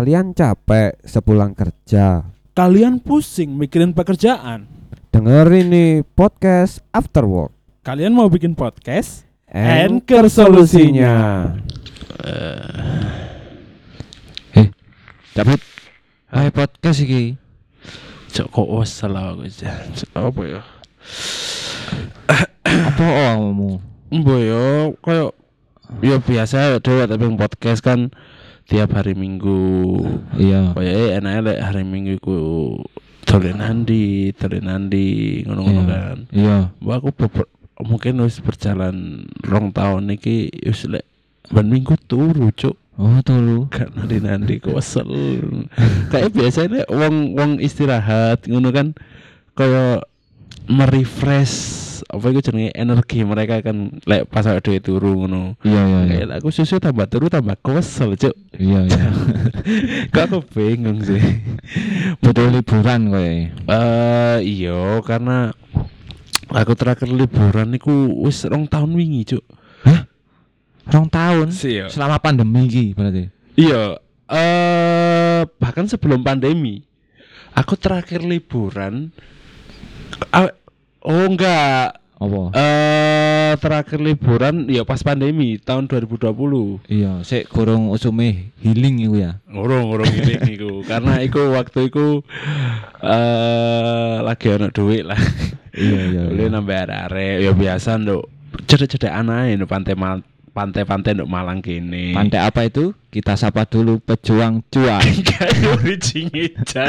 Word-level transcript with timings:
Kalian 0.00 0.32
capek 0.32 0.96
sepulang 1.04 1.52
kerja. 1.52 2.24
Kalian 2.56 3.04
pusing 3.04 3.52
mikirin 3.52 3.92
pekerjaan. 3.92 4.64
Dengerin 5.12 5.68
nih 5.68 6.08
podcast 6.16 6.80
After 6.88 7.28
Work. 7.28 7.52
Kalian 7.84 8.16
mau 8.16 8.24
bikin 8.32 8.56
podcast? 8.56 9.28
Anchor 9.52 10.32
solusinya. 10.32 11.52
Cabut. 15.36 15.60
Hai 16.32 16.48
podcast 16.48 17.04
iki. 17.04 17.36
Cok 18.32 18.48
kok 18.56 18.68
salah 18.88 19.36
aku. 19.36 19.52
Apa 20.16 20.42
ya? 20.48 20.60
Apa 22.64 23.04
omongmu? 23.36 23.84
Mbok 24.16 24.40
yo 24.48 24.96
koyo 25.04 25.36
ya 26.00 26.16
biasa 26.16 26.80
dhewe 26.80 27.04
tapi 27.04 27.20
yang 27.28 27.36
podcast 27.36 27.84
kan 27.84 28.08
tiap 28.70 28.94
hari 28.94 29.18
Minggu. 29.18 29.98
Iya. 30.38 30.72
Kayak 30.72 30.94
eh 30.94 31.08
enaknya 31.18 31.40
lek 31.42 31.58
hari 31.60 31.82
Minggu 31.82 32.12
iku 32.16 32.36
dolen 33.26 33.58
nandi, 33.58 34.30
dolen 34.32 34.64
nandi 34.64 35.06
ngono-ngono 35.42 35.82
Iya. 35.82 35.90
kan. 35.90 36.16
Iya. 36.30 36.56
Mbak 36.78 36.96
aku 36.96 37.08
mungkin 37.82 38.20
wis 38.22 38.38
berjalan 38.38 38.96
rong 39.42 39.72
tahun 39.72 40.14
iki 40.14 40.52
wis 40.62 40.86
lek 40.86 41.02
ben 41.50 41.66
minggu 41.66 41.96
turu 42.06 42.52
cuk 42.52 42.76
Oh, 43.00 43.16
tulu. 43.24 43.64
kan 43.72 43.88
nanti 43.96 44.20
nanti 44.20 44.60
kesel 44.60 45.08
kayak 46.12 46.36
biasanya 46.36 46.84
wong 46.92 47.32
wong 47.32 47.50
istirahat 47.56 48.44
ngono 48.44 48.68
kan 48.68 48.92
kayak 49.56 50.04
merefresh 50.68 51.80
apa 52.06 52.26
itu 52.30 52.40
jenenge 52.40 52.72
energi 52.72 53.20
mereka 53.22 53.60
kan 53.60 54.00
lek 54.06 54.24
pas 54.26 54.46
awake 54.46 54.64
dhewe 54.64 54.78
turu 54.80 55.12
ngono 55.24 55.58
Iya, 55.60 55.82
iya, 55.84 55.98
iya. 56.06 56.14
kayak 56.24 56.40
aku 56.40 56.48
susu 56.48 56.78
tambah 56.78 57.04
turu 57.06 57.28
tambah 57.28 57.58
kesel 57.60 58.16
cuk 58.16 58.34
Iya, 58.56 58.88
iya. 58.88 59.04
kok 60.14 60.24
aku 60.30 60.38
bingung 60.54 61.04
sih 61.04 61.20
Butuh 62.18 62.48
liburan 62.48 63.12
kowe. 63.12 63.30
eh 63.52 64.38
iya 64.40 65.00
karena 65.04 65.52
aku 66.50 66.72
terakhir 66.74 67.06
liburan 67.06 67.70
niku 67.70 67.92
wis 68.24 68.42
rong 68.44 68.66
tahun 68.66 68.90
wingi 68.94 69.36
cuk 69.36 69.44
Rong 70.90 71.06
tahun 71.06 71.54
sih 71.54 71.86
selama 71.86 72.18
pandemi 72.18 72.66
iki 72.66 72.90
berarti. 72.98 73.30
Iya, 73.54 74.02
eh 74.26 75.46
bahkan 75.62 75.86
sebelum 75.86 76.26
pandemi, 76.26 76.82
aku 77.54 77.78
terakhir 77.78 78.26
liburan. 78.26 79.14
Oh 81.04 81.24
enggak, 81.28 81.96
Apa? 82.20 82.42
eh 82.52 83.52
terakhir 83.58 83.98
liburan 83.98 84.68
ya 84.68 84.84
pas 84.84 85.00
pandemi 85.00 85.56
tahun 85.56 85.88
2020. 85.88 86.84
Iya, 86.86 87.24
sik 87.24 87.48
kurang 87.50 87.88
usume 87.90 88.52
healing 88.60 89.02
iku 89.08 89.16
ya. 89.18 89.32
Ngurung 89.50 90.04
ini 90.04 90.34
iku, 90.54 90.80
karena 90.90 91.24
iku 91.24 91.56
waktu 91.56 91.88
iku 91.88 92.20
eh 93.00 94.16
lagi 94.20 94.46
ono 94.52 94.68
duit 94.70 95.04
lah. 95.08 95.20
Iya, 95.74 96.00
iya. 96.12 96.22
Boleh 96.30 96.46
nambah 96.52 96.76
arek-arek 96.86 97.36
ya 97.42 97.52
biasa 97.56 97.96
nduk. 97.98 98.24
Cedek-cedek 98.66 99.10
anae 99.10 99.56
nduk 99.56 99.70
pantai 99.70 99.94
mal 99.96 100.20
pantai-pantai 100.50 101.14
nduk 101.16 101.30
Malang 101.30 101.62
kene. 101.62 102.12
Pantai 102.12 102.42
apa 102.42 102.66
itu? 102.66 102.92
Kita 103.10 103.34
sapa 103.34 103.66
dulu 103.66 103.98
pejuang 104.02 104.62
cuan. 104.70 105.02
Kayak 105.28 105.82
originnya. 105.82 106.86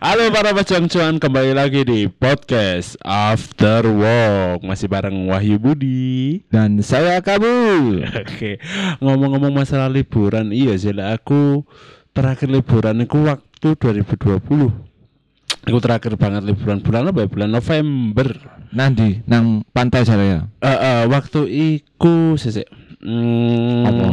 Halo 0.00 0.32
para 0.32 0.56
pejuang 0.56 0.88
cuan 0.88 1.20
kembali 1.20 1.52
lagi 1.52 1.84
di 1.84 2.08
podcast 2.08 2.96
After 3.04 3.84
Work 3.84 4.64
masih 4.64 4.88
bareng 4.88 5.28
Wahyu 5.28 5.60
Budi. 5.60 6.40
Dan 6.48 6.80
saya 6.80 7.20
kabul. 7.20 8.00
Oke, 8.24 8.64
ngomong-ngomong 9.04 9.52
masalah 9.52 9.92
liburan, 9.92 10.56
iya 10.56 10.72
sih 10.80 10.96
aku 10.96 11.68
terakhir 12.16 12.48
liburan 12.48 13.04
itu 13.04 13.28
waktu 13.28 13.76
2020. 13.76 14.72
Aku 15.68 15.78
terakhir 15.84 16.16
banget 16.16 16.48
liburan 16.48 16.80
bulan 16.80 17.12
apa 17.12 17.18
ya? 17.20 17.28
Bulan 17.28 17.50
November. 17.52 18.28
Nanti 18.72 19.20
nang 19.28 19.68
pantai 19.76 20.08
saya. 20.08 20.48
Eh 20.64 20.78
eh, 20.80 21.02
waktu 21.12 21.44
iku 21.44 22.40
sih 22.40 22.64
hmm, 23.04 23.84
Apa? 23.84 24.06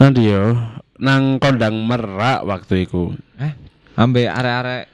Nanti 0.00 0.32
yo 0.32 0.56
nang 0.96 1.36
kondang 1.36 1.84
merak 1.84 2.48
waktu 2.48 2.88
iku. 2.88 3.12
Eh, 3.36 3.67
ambe 3.98 4.30
arek-arek 4.30 4.86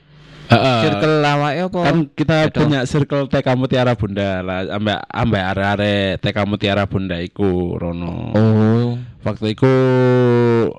Heeh. 0.44 0.80
circle 0.82 1.16
lawake 1.20 1.60
apa? 1.62 1.78
kan 1.82 1.96
kita 2.10 2.36
punya 2.50 2.80
circle 2.84 3.24
TK 3.26 3.48
Mutiara 3.54 3.92
Bunda 3.92 4.40
lah 4.40 4.64
ambek 4.70 4.98
ambek 5.08 5.42
are-are 5.42 5.94
TK 6.18 6.36
Mutiara 6.44 6.84
Bunda 6.84 7.16
iku 7.16 7.76
Rono. 7.76 8.32
Oh, 8.32 8.96
Waktu 9.20 9.56
iku 9.56 9.72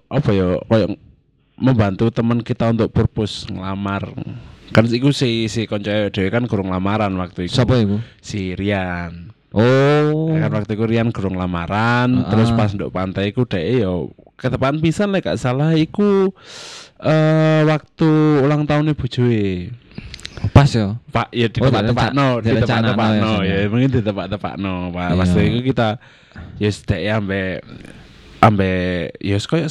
apa 0.06 0.30
ya 0.30 0.62
kayak 0.62 0.90
membantu 1.58 2.13
teman 2.13 2.46
kita 2.46 2.69
untuk 2.69 2.94
purpose 2.94 3.50
ngelamar. 3.50 4.13
Kan 4.69 4.86
iku 4.86 5.09
si 5.09 5.50
si 5.50 5.66
konco 5.66 5.90
dhewe 5.90 6.30
kan 6.30 6.46
kurang 6.46 6.69
lamaran 6.69 7.18
waktu 7.18 7.50
itu. 7.50 7.57
sapa 7.57 7.80
iku? 7.80 7.97
Si 8.22 8.53
Rian. 8.53 9.34
Oh. 9.50 10.30
kan 10.30 10.52
waktu 10.52 10.75
itu 10.75 10.86
Rian 10.86 11.09
kurang 11.09 11.40
lamaran 11.40 12.22
Ah. 12.22 12.30
terus 12.30 12.52
pas 12.52 12.69
nduk 12.69 12.92
pantai 12.92 13.31
iku 13.31 13.47
dhek 13.47 13.81
yo 13.81 14.12
ketepan 14.36 14.78
pisan 14.78 15.09
lek 15.09 15.24
gak 15.24 15.40
salah 15.40 15.72
iku 15.74 16.36
eh 17.05 17.61
waktu 17.69 18.09
ulang 18.41 18.66
tahun 18.66 18.97
bojoe. 18.97 19.69
Pas 20.51 20.67
ya. 20.67 20.97
Pak 21.13 21.31
ya 21.31 21.47
di 21.47 21.57
Oh, 21.61 21.69
tempat 21.71 21.83
tempat 21.89 22.11
no, 22.11 22.41
di 22.43 22.49
tempat 22.51 22.81
tempat 22.91 23.09
no, 23.17 23.31
ya, 23.41 23.66
ya 23.66 23.67
mungkin 23.71 23.89
di 23.89 24.01
tempat 24.03 24.25
tempat 24.29 24.53
no. 24.59 24.89
Pak 24.91 25.15
pas 25.15 25.29
Iya. 25.31 25.41
itu 25.47 25.59
kita 25.71 25.88
ya 26.59 26.69
sedek 26.69 27.01
ambe 27.07 27.41
ambe 28.44 28.71
ya 29.23 29.38
koyo 29.39 29.69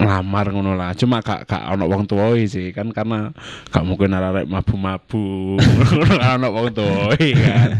ngelamar 0.00 0.48
ngono 0.48 0.72
lah. 0.74 0.96
Cuma 0.96 1.20
gak 1.20 1.44
gak 1.44 1.76
ono 1.76 1.84
wong 1.84 2.08
tuwa 2.08 2.32
sih 2.48 2.72
kan 2.72 2.88
karena 2.88 3.36
gak 3.68 3.84
mungkin 3.84 4.16
arek 4.16 4.48
mabu-mabu. 4.48 5.60
Gak 6.08 6.40
ono 6.40 6.48
wong 6.56 6.68
tuwa 6.72 7.12
kan. 7.14 7.70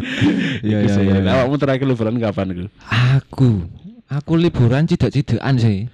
Iya, 0.60 0.84
Iku 0.84 1.00
iya, 1.00 1.00
iya, 1.00 1.16
iya. 1.25 1.31
Awakmu 1.41 1.56
terakhir 1.56 1.88
liburan 1.88 2.20
kapan 2.20 2.47
iku? 2.53 2.65
Aku, 3.16 3.50
aku 4.12 4.32
liburan 4.37 4.84
cidak-cidakan 4.84 5.56
sih. 5.56 5.88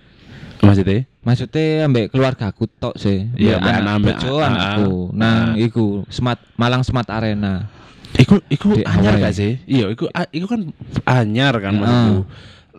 Maksudnya? 0.67 0.99
Maksudnya 1.23 1.67
ambek 1.85 2.07
keluarga 2.11 2.51
aku 2.51 2.67
tok 2.69 2.95
sih. 2.97 3.31
Iya, 3.35 3.59
Ambek 3.59 3.73
anak, 3.73 3.93
ambek- 3.95 4.17
bojo 4.19 4.33
anakku. 4.39 4.93
Nang 5.13 5.55
Ah. 5.55 5.55
iku 5.57 5.87
Smart 6.09 6.41
Malang 6.55 6.83
Smart 6.83 7.09
Arena. 7.09 7.71
Iku 8.17 8.41
iku 8.49 8.69
Di 8.73 8.83
anyar 8.83 9.15
Hawaii. 9.15 9.25
gak 9.25 9.35
sih? 9.35 9.53
Iya, 9.65 9.87
iku 9.89 10.09
a- 10.09 10.31
iku 10.31 10.47
kan 10.47 10.61
anyar 11.05 11.55
kan 11.59 11.75
maksudku. 11.75 12.17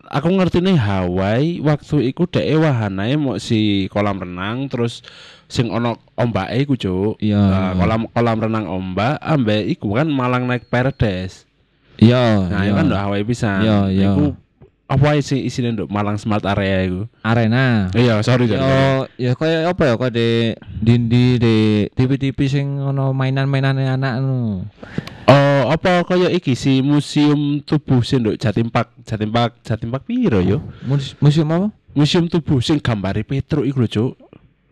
Aku 0.08 0.28
ngerti 0.32 0.64
nih 0.64 0.74
Hawaii 0.74 1.60
waktu 1.60 2.08
iku 2.08 2.24
dhek 2.26 2.48
wahanae 2.56 3.16
mau 3.16 3.36
si 3.38 3.86
kolam 3.88 4.18
renang 4.18 4.66
terus 4.66 5.04
sing 5.46 5.68
ono 5.68 6.00
ombake 6.16 6.64
iku, 6.64 6.74
Cuk. 6.74 7.14
Iya. 7.20 7.38
Nah, 7.38 7.72
kolam 7.76 8.02
kolam 8.08 8.38
renang 8.40 8.66
ombak 8.66 9.20
ambek 9.20 9.68
iku 9.68 9.94
kan 9.94 10.08
Malang 10.08 10.48
naik 10.48 10.68
Paradise. 10.68 11.44
Iya, 11.98 12.48
Nah, 12.48 12.62
iya. 12.62 12.72
itu 12.72 12.74
kan 12.74 12.86
ndok 12.88 13.02
Hawaii 13.04 13.26
pisan. 13.26 13.60
Iya, 13.62 13.78
iya. 13.90 14.10
Iku 14.10 14.26
apa 14.88 15.20
sih 15.20 15.44
isine 15.44 15.76
ndok 15.76 15.92
Malang 15.92 16.16
Smart 16.16 16.44
Area 16.44 16.88
iku? 16.88 17.12
Arena. 17.20 17.92
Iya, 17.92 18.24
sorry 18.24 18.48
sorry. 18.48 18.64
Yo, 18.64 19.04
ya 19.20 19.32
kaya 19.36 19.68
apa 19.68 19.84
ya 19.84 19.94
kok 19.96 20.12
di 20.12 20.56
dindi 20.80 21.36
di 21.36 21.56
TV-TV 21.92 22.40
sing 22.48 22.80
ono 22.80 23.12
mainan-mainan 23.12 23.76
anak 23.76 24.24
anu. 24.24 24.64
Oh, 25.28 25.64
apa 25.68 26.08
kaya 26.08 26.32
iki 26.32 26.56
si 26.56 26.80
museum 26.80 27.60
tubuh 27.62 28.00
sing 28.00 28.24
ndok 28.24 28.40
Jatim 28.40 28.72
Park, 28.72 28.96
Jatim 29.04 29.28
Park, 29.28 29.60
Jatim 29.60 29.92
Park 29.92 30.08
piro 30.08 30.40
yo? 30.40 30.64
Mus- 30.88 31.20
Museum 31.20 31.52
apa? 31.52 31.68
Museum 31.92 32.32
tubuh 32.32 32.64
sing 32.64 32.80
gambare 32.80 33.28
Petruk 33.28 33.68
iku 33.68 33.84
lho, 33.84 33.90
Cuk. 33.92 34.12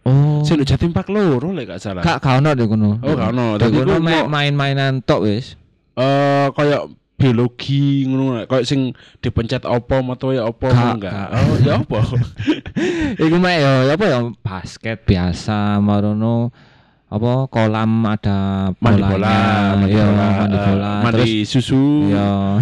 Oh. 0.07 0.39
Sing 0.47 0.55
ndok 0.55 0.69
Jatim 0.71 0.95
Park 0.95 1.11
loro 1.11 1.51
lek 1.51 1.67
gak 1.67 1.83
salah. 1.83 1.99
Kak 1.99 2.23
kau 2.23 2.39
ono 2.39 2.55
deh 2.55 2.63
kono. 2.63 3.03
Oh, 3.03 3.13
gak 3.19 3.35
ono. 3.35 3.59
Dek 3.59 3.67
Dadi 3.67 3.77
kono 3.83 3.91
iku 3.91 3.99
me- 3.99 4.15
mau- 4.23 4.31
main-mainan 4.31 5.03
tok 5.03 5.27
wis. 5.27 5.59
Eh 5.99 6.47
kaya 6.55 6.87
biologi 7.15 8.03
ngono 8.03 8.43
kaya 8.43 8.67
sing 8.67 8.91
dipencet 9.23 9.63
opo 9.63 10.03
metu 10.03 10.35
ya 10.35 10.43
opo 10.43 10.67
enggak. 10.67 10.99
gak. 10.99 11.27
Oh, 11.31 11.55
ya 11.63 11.73
opo? 11.79 11.99
Iku 13.23 13.35
mek 13.39 13.57
yo 13.63 13.73
ya 13.87 13.93
apa 13.95 14.05
ya 14.05 14.19
basket 14.43 15.07
biasa 15.07 15.79
marono 15.79 16.51
apa 17.05 17.47
kolam 17.47 18.03
ada 18.03 18.73
Mandi 18.81 18.99
bola, 18.99 19.37
mandi 19.79 19.93
iya, 19.95 20.03
bola, 20.03 20.27
mandi 20.35 20.57
eh, 20.57 20.65
bola, 20.67 20.91
mandi 20.99 21.23
terus 21.23 21.47
susu. 21.47 22.11
iya 22.11 22.59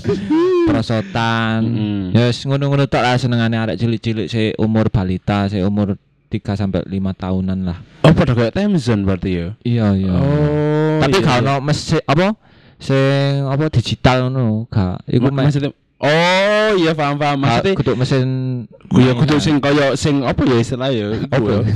perosotan. 0.68 1.60
Mm. 1.64 2.02
Ya 2.12 2.28
wis 2.28 2.44
ngono-ngono 2.44 2.84
tok 2.90 3.00
lah 3.00 3.16
senengane 3.16 3.56
arek 3.56 3.80
cilik-cilik 3.80 4.28
sih 4.28 4.52
umur 4.60 4.92
balita, 4.92 5.48
sih 5.48 5.62
umur 5.64 5.96
3 6.28 6.58
sampai 6.58 6.82
5 6.84 7.22
tahunan 7.22 7.58
lah. 7.64 7.78
Oh, 8.02 8.12
pada 8.12 8.34
kayak 8.34 8.58
Temzon 8.58 9.06
berarti 9.06 9.30
ya. 9.30 9.48
Iya, 9.62 9.86
iya. 9.94 10.14
Oh. 10.18 10.98
Tapi 11.00 11.22
iya, 11.22 11.26
gak 11.26 11.40
iya. 11.46 11.54
mesin 11.62 12.02
apa 12.04 12.26
sing 12.78 13.42
apa 13.42 13.68
digital 13.68 14.28
ngono, 14.28 14.68
gak. 14.68 15.02
Iku 15.06 15.28
Ma- 15.28 15.44
maksudnya 15.44 15.72
Oh, 15.96 16.76
iya 16.76 16.92
paham 16.92 17.16
paham. 17.16 17.40
Maksudnya 17.40 17.72
kudu 17.72 17.96
mesin 17.96 18.28
Iya 18.92 19.16
kudu 19.16 19.40
sing 19.40 19.56
kaya 19.56 19.96
sing 19.96 20.20
apa 20.22 20.44
ya 20.44 20.56
istilah 20.60 20.92
ya 20.92 21.08
Apa? 21.24 21.40
ya. 21.40 21.72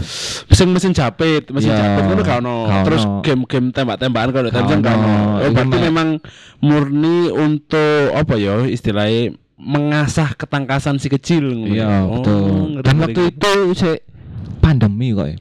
Sing 0.46 0.68
mesin 0.68 0.92
japit, 0.92 1.48
mesin 1.48 1.72
Iya. 1.72 1.80
japit 1.80 2.02
ngono 2.04 2.20
gak 2.20 2.38
ono. 2.38 2.56
Terus 2.84 3.02
game-game 3.24 3.72
tembak-tembakan 3.72 4.28
kalau 4.30 4.50
Temzon 4.52 4.78
gak 4.78 4.92
ono. 4.92 5.14
Oh, 5.40 5.50
berarti 5.50 5.76
memang 5.80 6.08
murni 6.60 7.32
untuk 7.32 8.12
apa 8.12 8.36
ya 8.36 8.60
istilahnya 8.62 9.32
mengasah 9.56 10.36
ketangkasan 10.36 11.00
si 11.00 11.08
kecil 11.08 11.56
ngono. 11.56 11.72
Iya, 11.72 11.88
Oh, 12.04 12.20
betul. 12.20 12.44
Dan 12.84 12.94
waktu 13.00 13.22
itu 13.26 13.52
sih 13.72 13.96
pandemi 14.58 15.16
kok 15.16 15.26
ya. 15.26 15.36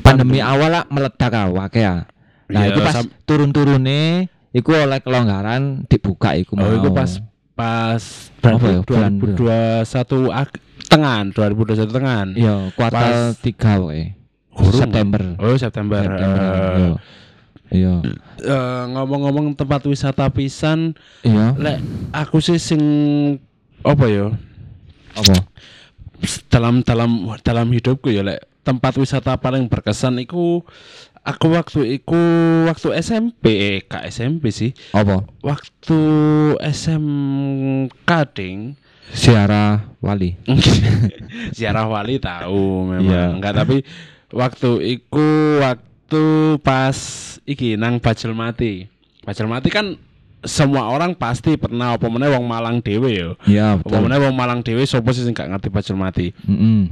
Pandemi 0.00 0.40
awal 0.40 0.70
lah 0.70 0.84
meledak 0.88 1.32
awake 1.34 1.80
ya. 1.80 2.08
Nah, 2.44 2.60
Iya, 2.60 2.72
itu 2.72 2.80
pas 2.80 2.92
sam- 2.94 3.12
turun-turune 3.24 4.28
iku 4.54 4.70
oleh 4.72 4.98
kelonggaran 4.98 5.84
dibuka 5.84 6.32
iku 6.32 6.54
Oh, 6.54 6.70
itu 6.70 6.88
mau. 6.88 6.94
pas 6.94 7.10
pas 7.52 8.02
Apa 8.40 8.66
ya, 8.68 8.80
bulan 8.80 9.12
2021 9.18 10.30
ag- 10.32 10.62
tengan, 10.84 11.24
2021 11.28 11.90
tengan. 11.92 12.26
Iya, 12.32 12.54
kuartal 12.72 13.02
Pas- 13.32 13.38
3 13.40 13.70
kowe. 13.76 14.00
Gurung. 14.54 14.80
September. 14.80 15.22
Oh, 15.36 15.56
September. 15.56 16.02
September. 16.02 16.46
Eh, 16.78 16.94
Iya. 17.74 17.94
Eh, 18.38 18.84
ngomong-ngomong 18.88 19.54
tempat 19.54 19.82
wisata 19.84 20.30
pisan, 20.30 20.94
Iya. 21.20 21.54
lek 21.56 21.78
aku 22.12 22.38
sih 22.38 22.54
sing 22.56 22.82
apa 23.82 24.06
ya? 24.06 24.30
Apa? 25.12 25.34
dalam 26.48 26.80
dalam 26.80 27.10
dalam 27.42 27.68
hidupku 27.68 28.08
ya 28.08 28.22
lek 28.22 28.40
tempat 28.62 28.96
wisata 28.96 29.36
paling 29.36 29.68
berkesan 29.68 30.16
iku 30.18 30.64
aku 31.24 31.46
waktu 31.50 31.80
iku 31.94 32.20
waktu 32.64 32.88
SMP 33.00 33.44
eh 33.48 33.78
gak 33.82 34.04
SMP 34.06 34.48
sih 34.48 34.76
Apa? 34.92 35.24
waktu 35.40 36.00
SMK 36.60 38.10
ding 38.32 38.76
Siara 39.04 39.94
Wali. 40.00 40.32
ziarah 41.56 41.86
wali 41.86 42.16
tahu 42.16 42.88
memang 42.88 43.04
Iya. 43.04 43.24
enggak 43.32 43.54
tapi 43.54 43.76
waktu 44.28 44.70
iku 44.92 45.24
waktu 45.60 46.24
pas 46.60 46.96
iki 47.44 47.76
nang 47.76 48.00
Bajul 48.00 48.32
Mati 48.32 48.88
Bajul 49.22 49.46
Mati 49.46 49.68
kan 49.68 49.96
semua 50.40 50.88
orang 50.88 51.12
pasti 51.14 51.56
pernah 51.56 51.96
apa 51.96 52.04
meneh 52.06 52.28
wong 52.28 52.44
Malang 52.44 52.80
dhewe 52.80 53.10
yo 53.12 53.30
Iya, 53.44 53.76
apa 53.76 53.96
meneh 53.96 54.18
wong 54.18 54.34
Malang 54.34 54.60
dhewe 54.60 54.84
sapa 54.84 55.08
sih 55.10 55.22
sing 55.22 55.32
gak 55.32 55.48
ngerti 55.48 55.68
Bajul 55.68 55.96
Mati 55.96 56.32
Heeh. 56.42 56.88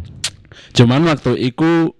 Cuman 0.72 1.04
waktu 1.04 1.36
iku 1.42 1.96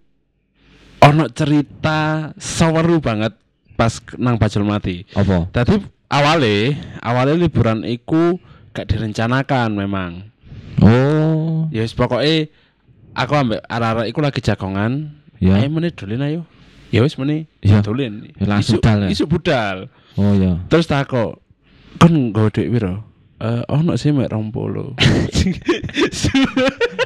ono 1.03 1.27
cerita 1.31 2.31
seweru 2.39 3.03
banget 3.03 3.35
pas 3.75 3.99
nang 4.17 4.39
Bajul 4.39 4.63
Mati. 4.63 5.03
Apa? 5.13 5.51
Tadi 5.51 5.83
awale, 6.07 6.79
awale 7.03 7.35
liburan 7.35 7.83
iku 7.83 8.39
gak 8.71 8.89
direncanakan 8.89 9.75
memang. 9.75 10.13
Oh. 10.83 11.67
Ya 11.75 11.83
wis 11.85 11.95
pokoke 11.95 12.51
aku 13.13 13.33
ambek 13.35 13.61
arek-arek 13.67 14.07
iku 14.11 14.21
lagi 14.23 14.41
jagongan. 14.41 15.19
Ya. 15.43 15.59
Ayo 15.59 15.69
meneh 15.75 15.91
dolen 15.91 16.23
ayo. 16.23 16.41
Ya 16.95 17.03
wis 17.03 17.19
meneh 17.19 17.51
Ya. 17.65 17.83
dolen. 17.83 18.31
Ya, 18.39 18.47
langsung 18.47 18.79
budal 18.79 18.99
ya? 19.05 19.09
Isuk 19.11 19.29
budal. 19.29 19.77
Oh 20.15 20.33
ya. 20.37 20.61
Terus 20.69 20.87
takok, 20.87 21.41
"Kon 21.99 22.31
nggo 22.31 22.53
dhuwit 22.53 22.69
piro?" 22.69 23.03
Eh, 23.43 23.63
ono 23.67 23.99
sih 23.99 24.15
mek 24.15 24.31
20. 24.31 24.95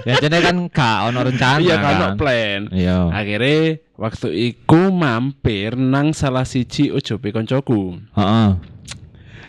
Ya 0.05 0.21
jadi 0.21 0.37
kan 0.45 0.57
gak 0.69 0.99
ono 1.09 1.25
rencana 1.25 1.59
Iya 1.59 1.77
kan 1.81 1.93
ono 1.97 2.07
kan. 2.13 2.17
plan. 2.21 2.61
Iya. 2.71 3.09
Akhirnya 3.09 3.81
waktu 3.97 4.29
iku 4.53 4.93
mampir 4.93 5.75
nang 5.75 6.13
salah 6.13 6.45
siji 6.45 6.93
ojobe 6.93 7.33
koncoku. 7.33 7.97
Heeh. 8.13 8.51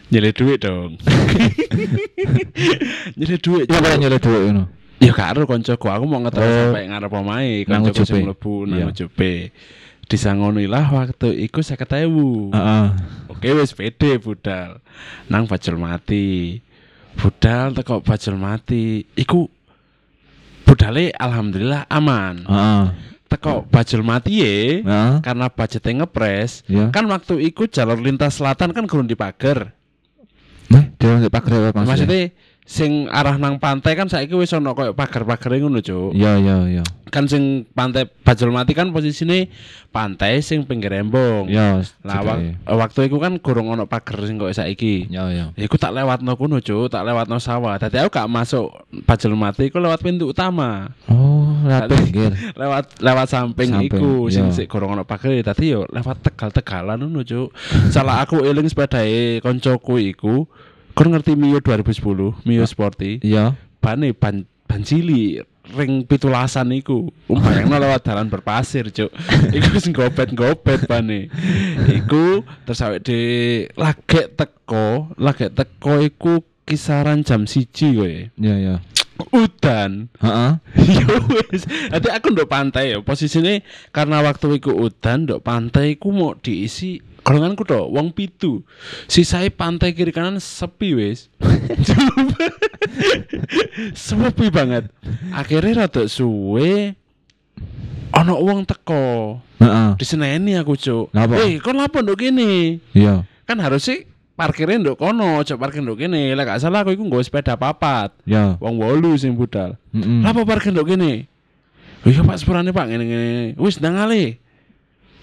Nyele 0.07 0.31
duit 0.31 0.63
dong. 0.63 0.95
Nyele 3.19 3.37
duit. 3.37 3.67
Ya 3.67 3.77
boleh 3.77 3.97
nyeleh 3.99 4.19
dhuwit 4.23 4.41
ngono. 4.47 4.63
Ya 4.97 5.11
karo 5.13 5.43
koncoku, 5.45 5.91
aku 5.91 6.05
mau 6.07 6.23
ngetes 6.23 6.41
Oh. 6.41 6.57
sampai 6.71 6.87
ngarep 6.89 7.11
omahe, 7.11 7.67
koncoku 7.67 8.01
sing 8.01 8.23
mlebu 8.25 8.65
nang 8.65 8.79
Iya. 8.81 8.87
ojobe. 8.89 9.51
Disangonilah 10.07 10.87
waktu 10.89 11.35
iku 11.43 11.59
50.000. 11.59 12.55
Heeh. 12.55 12.87
Oke 13.27 13.51
wis 13.53 13.75
pede 13.75 14.15
budal. 14.17 14.79
Nang 15.27 15.45
Bajul 15.45 15.75
Mati. 15.75 16.63
Budal 17.17 17.73
teko 17.73 17.99
Bajul 17.99 18.37
Mati. 18.37 19.01
Iku 19.13 19.49
budale 20.63 21.09
alhamdulillah 21.11 21.87
aman. 21.87 22.45
Heeh. 22.45 22.83
Teko 23.27 23.65
Bajul 23.65 24.01
Mati 24.01 24.39
ye. 24.39 24.55
Heeh. 24.81 25.13
karena 25.19 25.49
budgetnya 25.49 26.05
ngepres 26.05 26.63
Ya. 26.65 26.87
kan 26.89 27.03
waktu 27.05 27.43
itu 27.43 27.67
jalur 27.67 27.97
lintas 27.97 28.37
selatan 28.37 28.71
kan 28.71 28.85
kurang 28.85 29.05
dipager 29.05 29.73
Nah, 30.67 30.83
dia 30.95 31.15
nggak 31.15 31.31
pakai 31.31 31.51
apa 31.63 31.79
maksudnya? 31.79 31.87
maksudnya 31.87 32.21
sing 32.67 33.07
arah 33.07 33.39
nang 33.39 33.57
pantai 33.57 33.95
kan 33.95 34.05
saiki 34.05 34.35
wis 34.35 34.51
ono 34.51 34.75
koyo 34.75 34.91
pager-pager 34.91 35.55
ngono 35.57 35.79
cuk 35.79 36.11
Iya, 36.11 36.35
iya, 36.35 36.55
iya. 36.67 36.83
kan 37.07 37.23
sing 37.23 37.63
pantai 37.71 38.03
Bajul 38.03 38.51
Mati 38.51 38.75
kan 38.75 38.91
posisine 38.91 39.47
pantai 39.87 40.43
sing 40.43 40.61
pinggir 40.61 40.91
embong 40.91 41.47
Iya, 41.47 41.79
lah 42.03 42.19
wak- 42.19 42.59
waktu 42.67 43.07
itu 43.07 43.17
kan 43.17 43.39
kurang 43.39 43.71
ono 43.71 43.87
pager 43.87 44.19
sing 44.21 44.35
koyo 44.35 44.51
saiki 44.51 45.07
Iya, 45.07 45.23
iya. 45.31 45.45
Ya, 45.55 45.63
Iku 45.63 45.79
tak 45.79 45.95
lewat 45.95 46.19
no 46.19 46.35
kuno 46.35 46.59
cuk, 46.59 46.91
tak 46.91 47.01
lewat 47.01 47.31
no 47.31 47.39
sawah. 47.39 47.79
Tadi 47.79 47.97
aku 47.97 48.11
gak 48.11 48.27
masuk 48.27 48.67
Bajul 49.07 49.39
Mati, 49.39 49.71
aku 49.71 49.79
lewat 49.79 50.03
pintu 50.03 50.27
utama. 50.27 50.91
Oh, 51.07 51.47
lewat 51.63 51.87
pinggir. 51.87 52.35
lewat 52.61 52.99
lewat 52.99 53.27
samping, 53.31 53.71
Samping, 53.71 53.95
iku 53.95 54.27
sing 54.27 54.51
iya. 54.51 54.53
sik 54.53 54.67
gorong 54.67 54.91
ono 54.91 55.07
pager 55.07 55.39
tadi 55.39 55.71
yo 55.71 55.87
lewat 55.87 56.19
tegal-tegalan 56.19 56.99
ngono 56.99 57.23
cuk. 57.23 57.55
Salah 57.87 58.19
aku 58.21 58.43
eling 58.43 58.67
sepedae 58.67 59.39
koncoku 59.39 60.03
iku 60.03 60.43
kon 60.97 61.13
ngerti 61.13 61.37
Mio 61.37 61.61
2010, 61.61 62.41
Mio 62.41 62.65
Sporty. 62.65 63.21
Iya. 63.21 63.53
Bane 63.77 64.17
ban 64.17 64.49
ban 64.65 64.81
cilik 64.81 65.45
ring 65.77 66.09
pitulasan 66.09 66.73
iku. 66.73 67.13
Umbayangno 67.29 67.77
lewat 67.77 68.09
dalan 68.09 68.31
berpasir, 68.33 68.89
cuk. 68.89 69.13
Iku 69.55 69.67
wis 69.75 69.87
gobet-gobet 69.93 70.87
bane. 70.87 71.27
Iku 71.91 72.41
terus 72.63 72.81
awake 72.81 73.03
di 73.03 73.19
lagi 73.75 74.31
teko, 74.31 75.11
lagi 75.19 75.51
teko 75.51 75.99
iku 75.99 76.41
kisaran 76.63 77.27
jam 77.27 77.43
siji 77.45 77.93
kowe. 77.99 78.11
Iya, 78.39 78.55
iya. 78.57 78.75
Udan. 79.33 80.07
Heeh. 80.23 80.51
Ya 80.97 81.07
wis. 81.51 81.67
Nanti 81.91 82.07
aku 82.15 82.31
ndok 82.31 82.47
pantai 82.47 82.95
ya. 82.95 83.03
Posisine 83.03 83.65
karena 83.91 84.23
waktu 84.23 84.63
iku 84.63 84.71
udan 84.71 85.27
ndok 85.27 85.43
pantai 85.43 85.99
iku 85.99 86.15
mau 86.15 86.31
diisi 86.39 87.03
golonganku 87.27 87.67
tok 87.67 87.91
wong 87.91 88.15
pitu. 88.15 88.63
Sisae 89.11 89.51
pantai 89.51 89.91
kiri 89.91 90.15
kanan 90.15 90.39
sepi 90.39 90.95
wis. 90.95 91.27
sepi 94.07 94.47
banget. 94.47 94.87
Akhirnya 95.35 95.83
rada 95.83 96.07
suwe 96.07 96.95
ono 98.15 98.33
wong 98.39 98.63
teko. 98.63 99.43
Heeh. 99.59 99.89
Diseneni 99.99 100.55
aku, 100.55 100.79
Cuk. 100.79 101.11
Eh, 101.35 101.59
kon 101.59 101.75
lapo 101.75 101.99
ndok 101.99 102.23
kene? 102.23 102.79
Iya. 102.95 103.27
Kan 103.43 103.59
harusnya 103.59 104.07
parkirnya 104.37 104.77
ndok 104.79 105.01
kono, 105.01 105.41
coba 105.43 105.67
parkir 105.67 105.83
ndok 105.83 105.99
kene. 106.07 106.31
Lah 106.31 106.47
gak 106.47 106.63
salah 106.63 106.85
aku 106.85 106.95
iku 106.95 107.03
nggo 107.03 107.19
sepeda 107.19 107.59
papat. 107.59 108.15
Iya. 108.23 108.55
Wong 108.63 108.79
wolu 108.79 109.19
sing 109.19 109.35
budal. 109.35 109.75
Heeh. 109.91 110.23
Lah 110.23 110.31
apa 110.31 110.47
parkir 110.47 110.71
ndok 110.71 110.95
kene? 110.95 111.27
Iya 112.07 112.23
Pak 112.23 112.39
sepurane 112.39 112.71
Pak 112.71 112.87
ngene-ngene. 112.87 113.59
Wis 113.59 113.83
ndang 113.83 113.99
ale. 113.99 114.39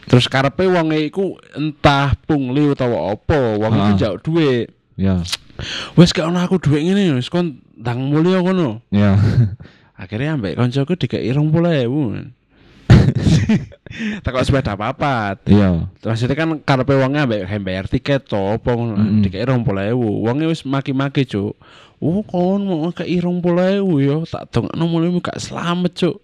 Terus 0.05 0.29
karepe 0.29 0.69
wonge 0.69 1.01
iku 1.01 1.41
entah 1.57 2.13
pungli 2.29 2.69
utawa 2.69 3.13
apa, 3.13 3.57
wong 3.57 3.73
iku 3.73 3.91
njaluk 3.97 4.21
dhuwit. 4.25 4.69
Iya. 4.95 5.25
Wis 5.99 6.13
gak 6.15 6.29
ono 6.29 6.39
aku 6.43 6.59
dhuwit 6.61 6.83
ngene, 6.85 7.17
wis 7.19 7.31
kon 7.33 7.63
ndang 7.79 8.13
mulya 8.13 8.45
kono. 8.45 8.85
Iya. 8.93 9.17
Akhirnya 10.03 10.35
ambek 10.35 10.59
koncoku 10.59 10.99
dikei 10.99 11.31
20.000. 11.31 12.35
Teko 14.25 14.39
sepeda 14.43 14.75
papat. 14.75 15.39
Iya. 15.47 15.87
Maksudnya 16.03 16.35
kan 16.35 16.51
karepe 16.67 16.99
wonge 16.99 17.19
ambek 17.23 17.47
bayar 17.63 17.87
tiket 17.87 18.27
to 18.27 18.59
apa 18.59 18.71
ngono. 18.75 19.23
Dikei 19.23 19.47
20.000. 19.47 19.95
Wonge 19.99 20.45
wis 20.51 20.67
maki-maki, 20.67 21.25
Cuk. 21.25 21.55
Oh, 22.03 22.21
kon 22.27 22.67
mau 22.67 22.91
kei 22.93 23.17
20.000 23.23 23.81
yo, 24.03 24.27
tak 24.29 24.51
dongakno 24.53 24.85
mulemu 24.85 25.23
gak 25.23 25.41
selamat, 25.41 25.93
Cuk. 25.95 26.17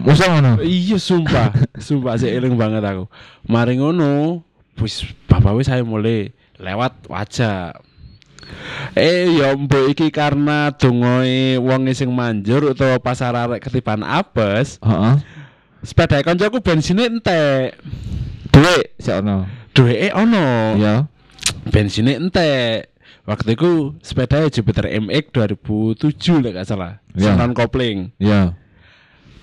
Masa 0.00 0.24
ngono? 0.32 0.52
Iya 0.64 0.96
sumpah, 0.96 1.52
sumpah 1.86 2.16
sih 2.16 2.32
eling 2.32 2.56
banget 2.56 2.80
aku. 2.80 3.04
Mari 3.44 3.76
ngono, 3.76 4.40
wis 4.80 5.04
bapak 5.28 5.52
wis 5.56 5.68
saya 5.68 5.84
mulai 5.84 6.32
lewat 6.56 7.04
wajah. 7.06 7.76
Eh 8.98 9.38
ya 9.38 9.54
mbok 9.54 9.94
iki 9.94 10.10
karena 10.10 10.74
dongoe 10.74 11.60
wong 11.62 11.86
sing 11.94 12.10
manjur 12.10 12.72
utawa 12.74 12.98
pas 12.98 13.20
arek 13.22 13.62
ketiban 13.62 14.02
apes, 14.02 14.80
Heeh. 14.82 15.14
sepeda 15.84 16.18
kancaku 16.24 16.58
bensinnya 16.58 17.06
entek. 17.06 17.78
Duit 18.50 18.96
sik 18.98 19.22
ono. 19.22 19.46
Duweke 19.70 20.10
ono, 20.16 20.74
Iya. 20.74 21.06
bensinnya 21.70 22.18
entek. 22.18 22.90
Waktu 23.28 23.54
itu 23.54 23.94
sepeda 24.02 24.42
Jupiter 24.50 24.90
MX 24.90 25.24
2007 25.30 26.42
lah 26.42 26.50
gak 26.50 26.66
salah. 26.66 26.92
Iya. 27.14 27.36
Saran 27.38 27.54
kopling. 27.54 28.10
Iya. 28.18 28.58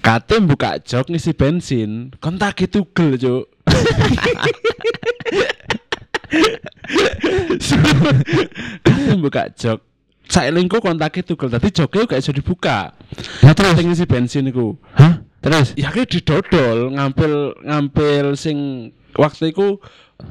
Kate 0.07 0.39
buka 0.39 0.79
jok 0.79 1.11
ngisi 1.11 1.35
bensin, 1.35 2.15
kontak 2.23 2.63
itu 2.63 2.87
gel, 2.95 3.19
Cuk. 3.19 3.43
Kate 8.87 9.13
buka 9.19 9.51
jok. 9.51 9.83
Saelingku 10.31 10.79
kontak 10.79 11.11
itu 11.19 11.35
gel, 11.35 11.51
tadi 11.51 11.75
joknya 11.75 12.07
gak 12.07 12.23
bisa 12.23 12.31
dibuka. 12.31 12.95
Lah 13.43 13.51
terus. 13.51 13.83
Ngisi 13.83 14.07
bensin 14.07 14.47
iku. 14.47 14.79
Hah? 14.95 15.27
Terus? 15.43 15.75
Ya 15.75 15.91
kayak 15.91 16.07
didodol, 16.07 16.95
ngambil 16.95 17.59
ngambil 17.67 18.39
sing 18.39 18.89
waktu 19.19 19.51
itu 19.51 19.83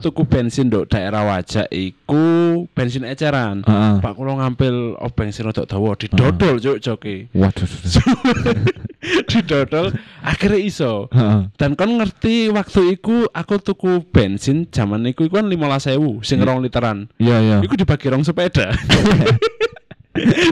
tuku 0.02 0.26
bensin 0.26 0.68
nduk 0.68 0.90
daerah 0.90 1.22
wajak 1.24 1.70
iku 1.70 2.64
bensin 2.74 3.06
eceran. 3.06 3.62
Heeh. 3.62 4.02
Pak 4.02 4.12
kula 4.18 4.38
ngambil 4.38 4.98
oh 4.98 5.10
bensin 5.14 5.46
rodok 5.46 5.66
dawa 5.70 5.94
didodol 5.94 6.58
cuk 6.58 6.78
joke. 6.82 7.14
Waduh. 7.32 7.66
didodol 9.30 9.94
akhirnya 10.22 10.60
iso. 10.60 11.06
Heeh. 11.14 11.50
Dan 11.54 11.78
kon 11.78 11.98
ngerti 11.98 12.50
waktu 12.50 12.98
iku 12.98 13.30
aku 13.30 13.62
tuku 13.62 14.02
bensin 14.10 14.66
zaman 14.68 15.06
iku 15.06 15.26
iku 15.26 15.38
kan 15.40 15.48
15.000 15.48 16.26
sing 16.26 16.38
rong 16.42 16.60
literan. 16.66 17.06
Iya 17.16 17.36
iya. 17.40 17.58
Iku 17.62 17.78
dibagi 17.78 18.10
rong 18.10 18.26
sepeda. 18.26 18.74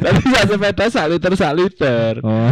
Tapi 0.04 0.20
sak 0.28 0.44
sepeda 0.46 0.84
sak 0.86 1.06
liter 1.08 1.32
sak 1.34 1.52
liter. 1.54 2.12
Oh. 2.20 2.50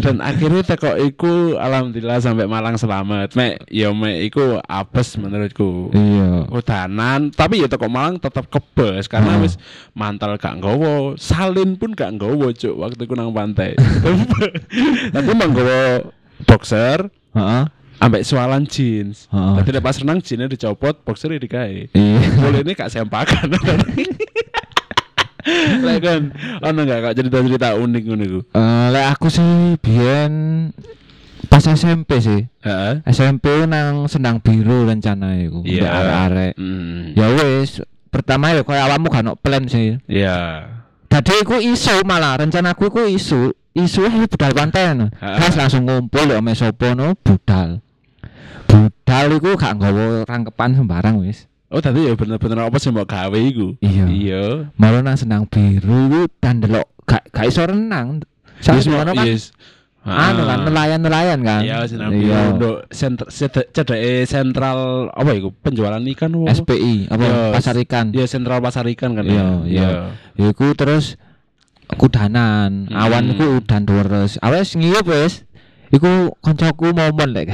Dan 0.00 0.18
akhirnya 0.18 0.62
teko 0.64 0.96
iku 0.96 1.56
alhamdulillah 1.56 2.18
sampai 2.18 2.48
Malang 2.48 2.74
selamat. 2.74 3.36
Mek 3.36 3.68
ya 3.68 3.92
mek 3.92 4.28
iku 4.28 4.58
apes 4.60 5.16
menurutku. 5.16 5.92
Iya. 5.92 6.48
Udanan, 6.48 7.28
tapi 7.30 7.60
ya 7.60 7.68
teko 7.68 7.86
Malang 7.86 8.16
tetap 8.16 8.48
kebes 8.48 9.06
karena 9.06 9.36
Oh. 9.36 9.42
wis 9.42 9.58
mantel 9.92 10.36
gak 10.36 10.58
nggowo, 10.58 11.16
salin 11.16 11.74
pun 11.74 11.92
gak 11.92 12.14
nggowo 12.14 12.50
cuk 12.50 12.74
waktu 12.76 13.02
iku 13.04 13.14
nang 13.14 13.34
pantai. 13.34 13.74
Tapi 15.14 15.28
emang 15.28 15.50
nggowo 15.50 16.10
boxer 16.44 17.08
Heeh. 17.34 17.62
ambek 17.98 18.22
sualan 18.26 18.66
jeans. 18.66 19.26
Heeh. 19.30 19.54
Tapi 19.58 19.68
pas 19.80 19.96
renang 19.96 20.18
jeansnya 20.22 20.50
dicopot, 20.50 21.02
boxernya 21.02 21.38
digawe. 21.40 21.82
Iya. 21.94 22.18
Boleh 22.38 22.60
ini 22.62 22.72
gak 22.74 22.90
sempakan. 22.90 23.54
Lek 25.86 25.98
kan 26.00 26.22
ono 26.64 26.80
gak 26.88 27.00
kak 27.04 27.14
cerita-cerita 27.20 27.76
unik 27.76 28.02
ngono 28.08 28.24
iku? 28.24 28.40
Eh, 28.56 28.86
lek 28.90 29.04
aku 29.12 29.28
sih 29.28 29.76
biyen 29.80 30.32
pas 31.52 31.64
SMP 31.64 32.18
sih. 32.18 32.48
Heeh. 32.64 33.04
SMP 33.12 33.68
nang 33.68 34.08
Sendang 34.08 34.40
Biru 34.40 34.88
rencana 34.88 35.36
iku. 35.38 35.60
Iya. 35.62 35.84
Mbek 35.84 35.92
arek-arek. 35.92 36.52
Hmm. 36.56 37.00
Ya 37.14 37.26
wis, 37.30 37.84
pertama 38.08 38.56
ya 38.56 38.64
koyo 38.64 38.80
awakmu 38.80 39.12
gak 39.12 39.24
ono 39.24 39.32
plan 39.36 39.68
sih. 39.68 40.00
Iya. 40.08 40.68
Dadi 41.06 41.34
iku 41.46 41.62
isu 41.62 42.02
malah 42.02 42.42
rencanaku 42.42 42.90
iku 42.90 43.06
isu, 43.06 43.54
isu 43.76 44.00
eh 44.08 44.14
budal. 44.26 44.50
Ha. 44.58 45.28
Pas 45.38 45.54
langsung 45.54 45.86
ngumpul 45.86 46.26
ya 46.26 46.42
ame 46.42 46.58
sapa 46.58 46.96
no 46.98 47.14
budal. 47.14 47.78
Budal 48.66 49.26
iku 49.38 49.54
gak 49.54 49.78
nggawa 49.78 50.26
rangkepan 50.26 50.74
sembarang 50.74 51.22
wis. 51.22 51.46
Oh 51.68 51.80
tadi 51.80 52.06
ya 52.06 52.12
bener-bener 52.14 52.60
apa 52.60 52.76
sih 52.76 52.92
mbok 52.92 53.08
gawe 53.08 53.38
iku? 53.40 53.74
Iya. 53.80 54.04
Iya. 54.06 54.44
Malah 54.76 55.00
nang 55.00 55.16
Sendang 55.16 55.48
Biru 55.48 56.06
iku 56.06 56.20
dan 56.38 56.60
delok 56.60 56.86
gak 57.04 57.24
gak 57.32 57.48
iso 57.48 57.64
renang. 57.64 58.20
Yes, 58.64 58.86
kan 58.86 59.16
yes. 59.26 59.42
anu 60.04 60.44
kan 60.44 60.58
nelayan-nelayan 60.64 61.40
kan. 61.40 61.64
Iya, 61.64 61.84
senang 61.88 62.12
Iya. 62.12 62.52
Untuk 62.54 62.84
sentr 62.92 63.26
cedeke 63.72 64.24
sentral 64.24 65.08
apa 65.10 65.30
iku 65.32 65.48
penjualan 65.50 66.00
ikan 66.14 66.44
apa? 66.44 66.52
SPI 66.52 67.08
apa 67.08 67.24
Iya, 67.24 67.40
pasar 67.52 67.76
ikan. 67.80 68.06
Iya, 68.12 68.24
sentral 68.28 68.60
pasar 68.60 68.84
ikan 68.88 69.16
kan. 69.16 69.24
Iya, 69.24 69.46
iya. 69.64 69.88
Ya 70.36 70.46
iku 70.48 70.76
terus 70.76 71.16
kudanan, 71.90 72.88
Hmm. 72.88 72.96
awan 72.96 73.32
iku 73.32 73.60
udan 73.60 73.84
terus. 73.84 74.36
Awes 74.40 74.76
ngiyup 74.76 75.04
wis. 75.04 75.44
Iku 75.88 76.32
koncoku 76.38 76.92
momon 76.92 77.32
lek. 77.32 77.52